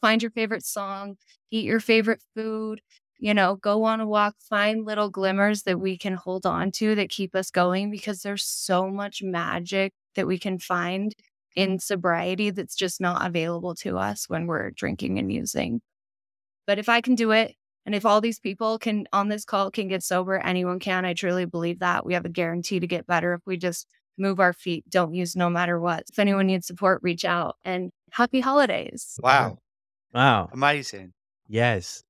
[0.00, 1.16] Find your favorite song,
[1.50, 2.80] eat your favorite food,
[3.18, 6.94] you know, go on a walk, find little glimmers that we can hold on to
[6.94, 11.14] that keep us going because there's so much magic that we can find
[11.56, 15.80] in sobriety that's just not available to us when we're drinking and using.
[16.66, 17.54] But if I can do it,
[17.86, 21.06] and if all these people can on this call can get sober, anyone can.
[21.06, 22.04] I truly believe that.
[22.04, 23.86] We have a guarantee to get better if we just
[24.18, 26.04] move our feet, don't use no matter what.
[26.10, 29.18] If anyone needs support, reach out and happy holidays.
[29.22, 29.58] Wow.
[30.12, 30.50] Wow.
[30.52, 31.12] Amazing.
[31.46, 32.02] Yes.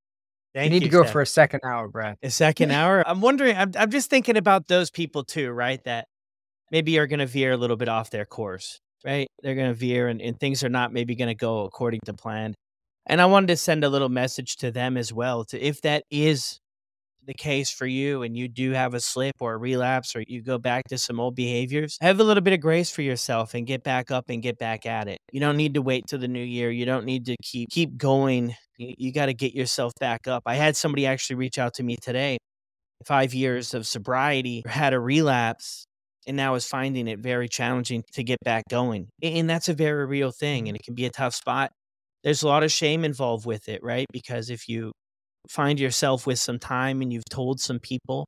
[0.58, 2.16] Thank you need you, to go for a second hour, Brad.
[2.20, 3.06] A second hour.
[3.06, 3.56] I'm wondering.
[3.56, 5.82] I'm, I'm just thinking about those people too, right?
[5.84, 6.08] That
[6.72, 9.28] maybe are going to veer a little bit off their course, right?
[9.40, 12.12] They're going to veer, and, and things are not maybe going to go according to
[12.12, 12.54] plan.
[13.06, 15.44] And I wanted to send a little message to them as well.
[15.44, 16.58] To if that is
[17.28, 20.42] the case for you and you do have a slip or a relapse or you
[20.42, 23.66] go back to some old behaviors, have a little bit of grace for yourself and
[23.66, 25.18] get back up and get back at it.
[25.30, 26.70] You don't need to wait till the new year.
[26.70, 28.56] You don't need to keep keep going.
[28.78, 30.42] You, you got to get yourself back up.
[30.46, 32.38] I had somebody actually reach out to me today.
[33.06, 35.84] 5 years of sobriety, had a relapse
[36.26, 39.08] and now is finding it very challenging to get back going.
[39.22, 41.70] And that's a very real thing and it can be a tough spot.
[42.24, 44.06] There's a lot of shame involved with it, right?
[44.12, 44.92] Because if you
[45.48, 48.26] find yourself with some time and you've told some people,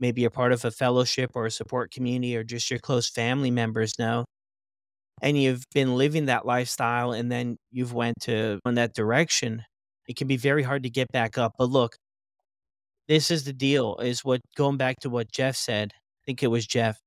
[0.00, 3.50] maybe you're part of a fellowship or a support community or just your close family
[3.50, 4.24] members know,
[5.22, 9.62] and you've been living that lifestyle and then you've went to in that direction,
[10.08, 11.52] it can be very hard to get back up.
[11.58, 11.96] But look,
[13.08, 16.48] this is the deal, is what going back to what Jeff said, I think it
[16.48, 16.98] was Jeff,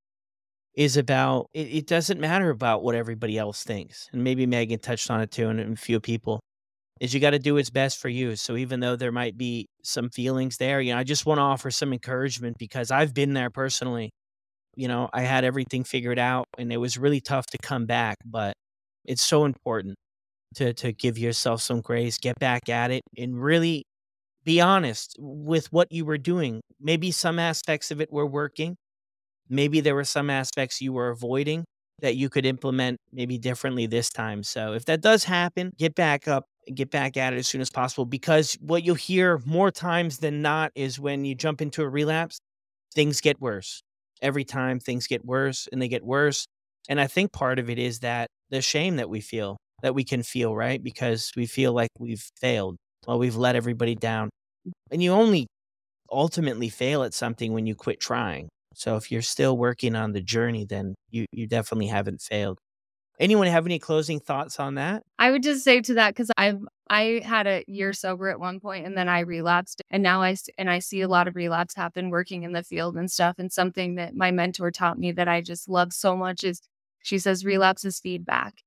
[0.74, 4.08] is about it, it doesn't matter about what everybody else thinks.
[4.12, 6.40] And maybe Megan touched on it too, and a few people
[7.00, 8.36] is you got to do what's best for you.
[8.36, 11.42] So even though there might be some feelings there, you know, I just want to
[11.42, 14.10] offer some encouragement because I've been there personally.
[14.76, 18.16] You know, I had everything figured out and it was really tough to come back,
[18.24, 18.54] but
[19.04, 19.96] it's so important
[20.56, 23.84] to to give yourself some grace, get back at it and really
[24.44, 26.60] be honest with what you were doing.
[26.80, 28.76] Maybe some aspects of it were working.
[29.48, 31.64] Maybe there were some aspects you were avoiding
[32.00, 34.42] that you could implement maybe differently this time.
[34.42, 37.70] So if that does happen, get back up, get back at it as soon as
[37.70, 41.88] possible because what you'll hear more times than not is when you jump into a
[41.88, 42.38] relapse,
[42.94, 43.82] things get worse.
[44.20, 46.46] Every time things get worse and they get worse.
[46.88, 50.04] And I think part of it is that the shame that we feel, that we
[50.04, 50.82] can feel, right?
[50.82, 54.30] Because we feel like we've failed, well, we've let everybody down.
[54.90, 55.46] And you only
[56.10, 58.48] ultimately fail at something when you quit trying.
[58.74, 62.58] So if you're still working on the journey, then you, you definitely haven't failed.
[63.20, 65.02] Anyone have any closing thoughts on that?
[65.18, 68.60] I would just say to that because I've I had a year sober at one
[68.60, 71.74] point and then I relapsed and now I and I see a lot of relapse
[71.74, 75.28] happen working in the field and stuff and something that my mentor taught me that
[75.28, 76.62] I just love so much is
[77.02, 78.62] she says relapse is feedback.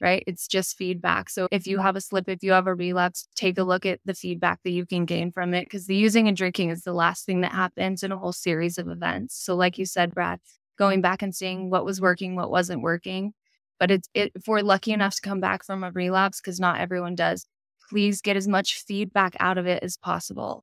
[0.00, 0.24] Right?
[0.26, 1.30] It's just feedback.
[1.30, 4.00] So if you have a slip, if you have a relapse, take a look at
[4.04, 6.92] the feedback that you can gain from it because the using and drinking is the
[6.92, 9.36] last thing that happens in a whole series of events.
[9.36, 10.40] So like you said, Brad,
[10.76, 13.32] going back and seeing what was working, what wasn't working,
[13.82, 16.78] but it's it, if we're lucky enough to come back from a relapse, because not
[16.78, 17.48] everyone does,
[17.90, 20.62] please get as much feedback out of it as possible.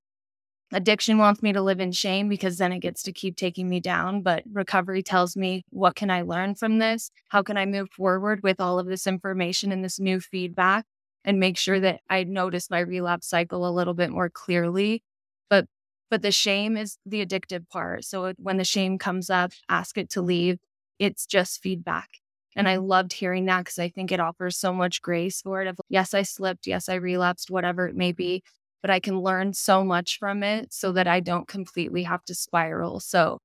[0.72, 3.82] Addiction wants me to live in shame because then it gets to keep taking me
[3.82, 4.22] down.
[4.22, 7.12] But recovery tells me, what can I learn from this?
[7.28, 10.86] How can I move forward with all of this information and this new feedback
[11.26, 15.04] and make sure that I notice my relapse cycle a little bit more clearly?
[15.50, 15.66] But
[16.10, 18.06] but the shame is the addictive part.
[18.06, 20.60] So when the shame comes up, ask it to leave.
[21.00, 22.08] It's just feedback.
[22.56, 22.88] And I mm-hmm.
[22.88, 25.68] loved hearing that because I think it offers so much grace for it.
[25.68, 28.18] Of yes, I slipped, yes, I relapsed, whatever it may mm-hmm.
[28.18, 28.44] be,
[28.82, 32.36] but I can learn so much from it so that I don't completely have to
[32.36, 33.00] spiral.
[33.00, 33.40] So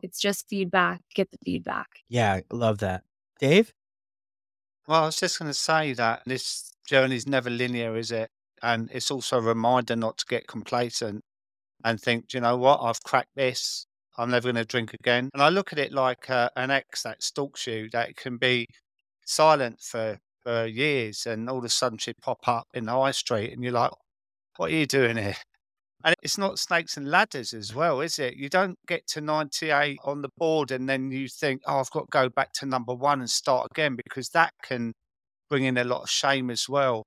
[0.00, 1.88] it's just feedback, get the feedback.
[2.08, 3.02] Yeah, love that.
[3.38, 3.72] Dave?
[4.86, 8.30] Well, I was just going to say that this journey is never linear, is it?
[8.62, 11.24] And it's also a reminder not to get complacent
[11.84, 13.85] and think, you know what, I've cracked this.
[14.18, 15.30] I'm never going to drink again.
[15.34, 18.66] And I look at it like uh, an ex that stalks you, that can be
[19.26, 23.10] silent for, for years and all of a sudden she pop up in the high
[23.10, 23.90] street and you're like,
[24.56, 25.36] what are you doing here?
[26.04, 28.36] And it's not snakes and ladders as well, is it?
[28.36, 32.02] You don't get to 98 on the board and then you think, oh, I've got
[32.02, 34.92] to go back to number one and start again because that can
[35.50, 37.04] bring in a lot of shame as well.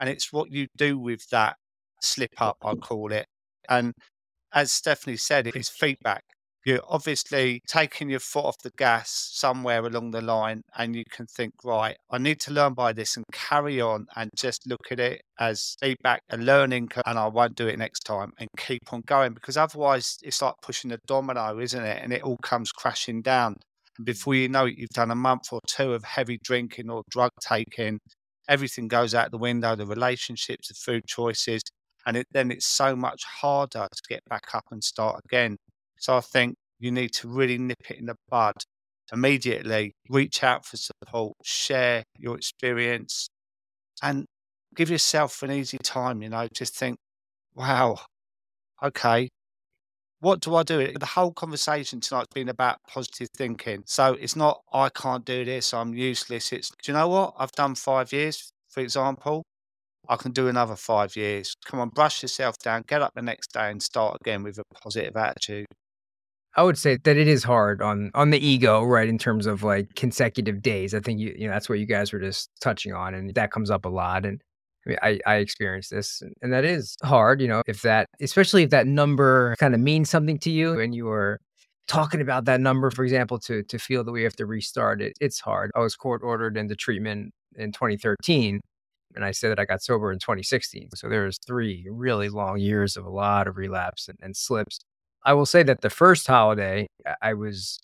[0.00, 1.56] And it's what you do with that
[2.02, 3.26] slip up, I call it.
[3.68, 3.94] And
[4.52, 6.24] as Stephanie said, it's feedback
[6.64, 11.26] you're obviously taking your foot off the gas somewhere along the line and you can
[11.26, 15.00] think right i need to learn by this and carry on and just look at
[15.00, 19.02] it as feedback and learning and i won't do it next time and keep on
[19.06, 22.02] going because otherwise it's like pushing a domino isn't it?
[22.02, 23.56] And it all comes crashing down.
[23.96, 27.02] And before you know it you've done a month or two of heavy drinking or
[27.10, 27.98] drug taking.
[28.48, 31.62] Everything goes out the window the relationships the food choices
[32.06, 35.56] And it, then it's so much harder to get back up and start again.
[36.02, 38.54] So I think you need to really nip it in the bud
[39.12, 43.28] immediately, reach out for support, share your experience,
[44.02, 44.26] and
[44.74, 46.20] give yourself an easy time.
[46.20, 46.96] You know, just think,
[47.54, 47.98] wow,
[48.82, 49.28] okay,
[50.18, 50.92] what do I do?
[50.98, 53.84] The whole conversation tonight's been about positive thinking.
[53.86, 56.52] So it's not, I can't do this, I'm useless.
[56.52, 57.34] It's, do you know what?
[57.38, 59.44] I've done five years, for example.
[60.08, 61.54] I can do another five years.
[61.64, 64.64] Come on, brush yourself down, get up the next day and start again with a
[64.82, 65.66] positive attitude.
[66.54, 69.08] I would say that it is hard on on the ego, right?
[69.08, 70.94] In terms of like consecutive days.
[70.94, 73.50] I think you you know that's what you guys were just touching on, and that
[73.50, 74.26] comes up a lot.
[74.26, 74.40] And
[74.86, 77.40] I mean, I, I experienced this, and, and that is hard.
[77.40, 80.94] You know, if that, especially if that number kind of means something to you, and
[80.94, 81.38] you are
[81.88, 85.14] talking about that number, for example, to to feel that we have to restart it,
[85.20, 85.70] it's hard.
[85.74, 88.60] I was court ordered into treatment in 2013,
[89.14, 90.90] and I said that I got sober in 2016.
[90.96, 94.80] So there's three really long years of a lot of relapse and, and slips
[95.24, 96.88] I will say that the first holiday,
[97.20, 97.78] I was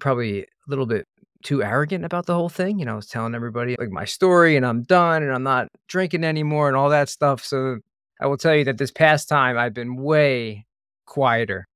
[0.00, 1.06] probably a little bit
[1.42, 2.78] too arrogant about the whole thing.
[2.78, 5.68] You know, I was telling everybody like my story and I'm done and I'm not
[5.88, 7.44] drinking anymore and all that stuff.
[7.44, 7.78] So
[8.20, 10.66] I will tell you that this past time I've been way
[11.06, 11.66] quieter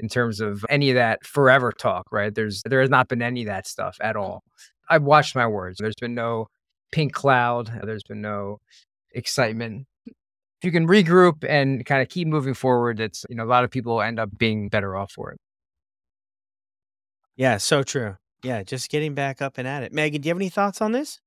[0.00, 2.34] in terms of any of that forever talk, right?
[2.34, 4.42] There's there has not been any of that stuff at all.
[4.90, 5.78] I've watched my words.
[5.78, 6.48] There's been no
[6.90, 7.70] pink cloud.
[7.84, 8.58] There's been no
[9.12, 9.86] excitement
[10.62, 13.64] if you can regroup and kind of keep moving forward, it's, you know, a lot
[13.64, 15.40] of people end up being better off for it.
[17.34, 18.14] Yeah, so true.
[18.44, 19.92] Yeah, just getting back up and at it.
[19.92, 21.18] Megan, do you have any thoughts on this?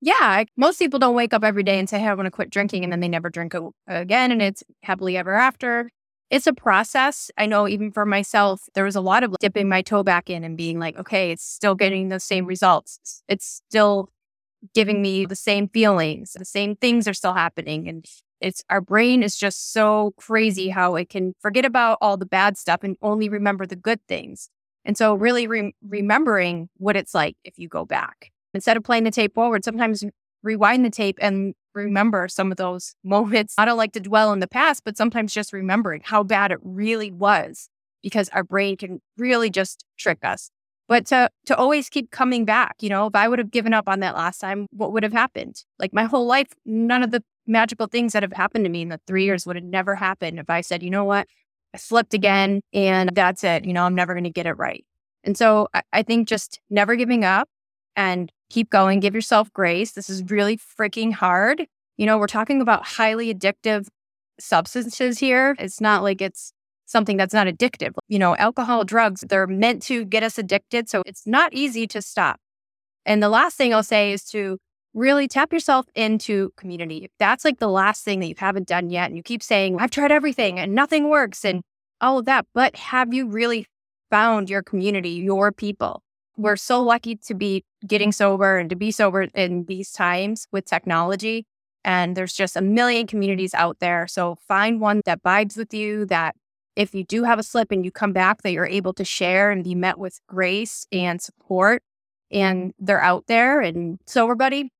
[0.00, 2.32] Yeah, I, most people don't wake up every day and say, hey, I want to
[2.32, 3.54] quit drinking, and then they never drink
[3.86, 5.88] again, and it's happily ever after.
[6.28, 7.30] It's a process.
[7.38, 10.42] I know even for myself, there was a lot of dipping my toe back in
[10.42, 13.22] and being like, okay, it's still getting the same results.
[13.28, 14.08] It's still
[14.74, 16.32] giving me the same feelings.
[16.32, 17.88] The same things are still happening.
[17.88, 18.04] And
[18.42, 22.58] it's our brain is just so crazy how it can forget about all the bad
[22.58, 24.50] stuff and only remember the good things.
[24.84, 29.04] And so, really re- remembering what it's like if you go back instead of playing
[29.04, 30.04] the tape forward, sometimes
[30.42, 33.54] rewind the tape and remember some of those moments.
[33.56, 36.58] I don't like to dwell in the past, but sometimes just remembering how bad it
[36.62, 37.68] really was
[38.02, 40.50] because our brain can really just trick us.
[40.88, 43.88] But to to always keep coming back, you know, if I would have given up
[43.88, 45.62] on that last time, what would have happened?
[45.78, 48.88] Like my whole life, none of the magical things that have happened to me in
[48.88, 51.26] the three years would have never happened if I said, you know what,
[51.74, 53.64] I slipped again and that's it.
[53.64, 54.84] You know, I'm never going to get it right.
[55.24, 57.48] And so I, I think just never giving up
[57.96, 59.92] and keep going, give yourself grace.
[59.92, 61.66] This is really freaking hard.
[61.96, 63.88] You know, we're talking about highly addictive
[64.38, 65.56] substances here.
[65.58, 66.52] It's not like it's
[66.86, 67.92] something that's not addictive.
[68.08, 70.88] You know, alcohol, drugs, they're meant to get us addicted.
[70.88, 72.38] So it's not easy to stop.
[73.06, 74.58] And the last thing I'll say is to
[74.94, 77.04] really tap yourself into community.
[77.04, 79.78] If that's like the last thing that you haven't done yet, and you keep saying,
[79.80, 81.62] I've tried everything and nothing works and
[82.00, 83.66] all of that, but have you really
[84.10, 86.02] found your community, your people?
[86.36, 90.64] We're so lucky to be getting sober and to be sober in these times with
[90.64, 91.46] technology.
[91.84, 94.06] And there's just a million communities out there.
[94.06, 96.36] So find one that vibes with you, that
[96.76, 99.50] if you do have a slip and you come back, that you're able to share
[99.50, 101.82] and be met with grace and support.
[102.30, 103.60] And they're out there.
[103.60, 104.72] And Sober Buddy,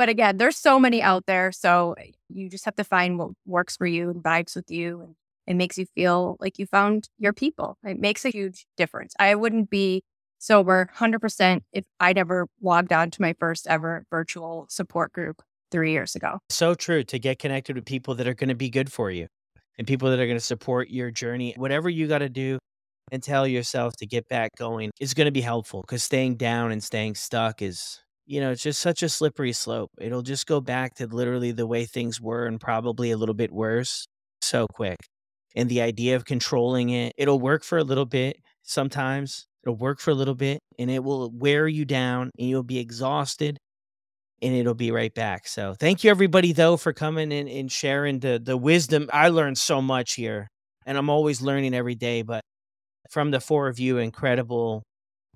[0.00, 1.52] but again, there's so many out there.
[1.52, 5.02] So eh, you just have to find what works for you and vibes with you
[5.02, 5.14] and
[5.46, 7.76] it makes you feel like you found your people.
[7.84, 9.12] It makes a huge difference.
[9.20, 10.02] I wouldn't be
[10.38, 15.92] sober 100% if I never logged on to my first ever virtual support group three
[15.92, 16.38] years ago.
[16.48, 19.26] So true to get connected with people that are going to be good for you
[19.76, 21.52] and people that are going to support your journey.
[21.58, 22.58] Whatever you got to do
[23.12, 26.72] and tell yourself to get back going is going to be helpful because staying down
[26.72, 28.00] and staying stuck is
[28.30, 29.90] you know, it's just such a slippery slope.
[30.00, 33.50] It'll just go back to literally the way things were and probably a little bit
[33.50, 34.06] worse
[34.40, 34.98] so quick.
[35.56, 39.46] And the idea of controlling it, it'll work for a little bit sometimes.
[39.64, 42.78] It'll work for a little bit and it will wear you down and you'll be
[42.78, 43.58] exhausted
[44.40, 45.48] and it'll be right back.
[45.48, 49.10] So thank you everybody though for coming in and sharing the the wisdom.
[49.12, 50.46] I learned so much here
[50.86, 52.42] and I'm always learning every day, but
[53.10, 54.84] from the four of you, incredible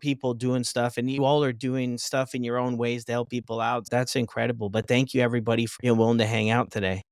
[0.04, 3.30] people doing stuff and you all are doing stuff in your own ways to help
[3.30, 3.88] people out.
[3.90, 4.68] That's incredible.
[4.68, 7.02] But thank you everybody for being willing to hang out today.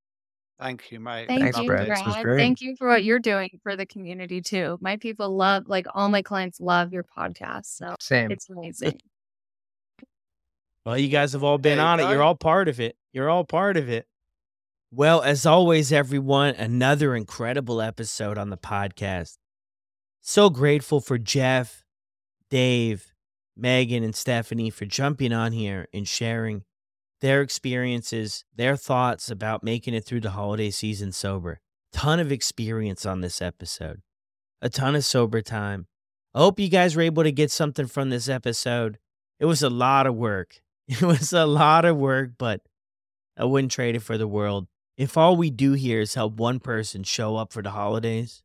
[0.60, 1.26] Thank you, mate.
[1.26, 1.86] Thank Thanks, you, Brad.
[1.86, 2.36] Brad.
[2.36, 4.76] Thank you for what you're doing for the community too.
[4.82, 7.64] My people love, like all my clients love your podcast.
[7.64, 8.30] So same.
[8.30, 9.00] It's amazing.
[10.84, 12.10] Well, you guys have all been on it.
[12.10, 12.96] You're all part of it.
[13.12, 14.04] You're all part of it.
[14.90, 19.36] Well, as always, everyone, another incredible episode on the podcast.
[20.20, 21.81] So grateful for Jeff
[22.52, 23.14] Dave,
[23.56, 26.64] Megan, and Stephanie for jumping on here and sharing
[27.22, 31.60] their experiences, their thoughts about making it through the holiday season sober.
[31.94, 34.02] ton of experience on this episode,
[34.60, 35.86] a ton of sober time.
[36.34, 38.98] I hope you guys were able to get something from this episode.
[39.40, 40.60] It was a lot of work.
[40.88, 42.60] It was a lot of work, but
[43.34, 44.66] I wouldn't trade it for the world.
[44.98, 48.42] If all we do here is help one person show up for the holidays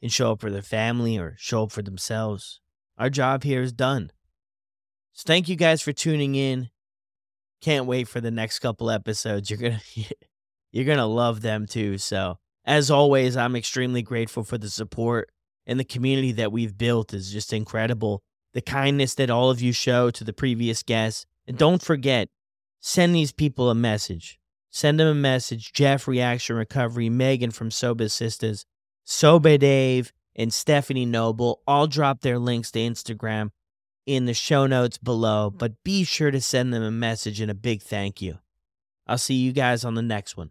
[0.00, 2.60] and show up for their family or show up for themselves,
[3.00, 4.12] our job here is done.
[5.14, 6.68] So thank you guys for tuning in.
[7.62, 9.50] Can't wait for the next couple episodes.
[9.50, 10.04] You're going to
[10.70, 11.98] you're going to love them too.
[11.98, 15.30] So, as always, I'm extremely grateful for the support
[15.66, 18.22] and the community that we've built is just incredible.
[18.52, 21.26] The kindness that all of you show to the previous guests.
[21.46, 22.28] And don't forget,
[22.80, 24.38] send these people a message.
[24.70, 25.72] Send them a message.
[25.72, 28.66] Jeff, Reaction Recovery, Megan from Soba Sisters,
[29.04, 33.50] Sober Dave, and Stephanie Noble all drop their links to Instagram
[34.06, 35.58] in the show notes below, mm.
[35.58, 38.38] but be sure to send them a message and a big thank you.
[39.06, 40.48] I'll see you guys on the next one.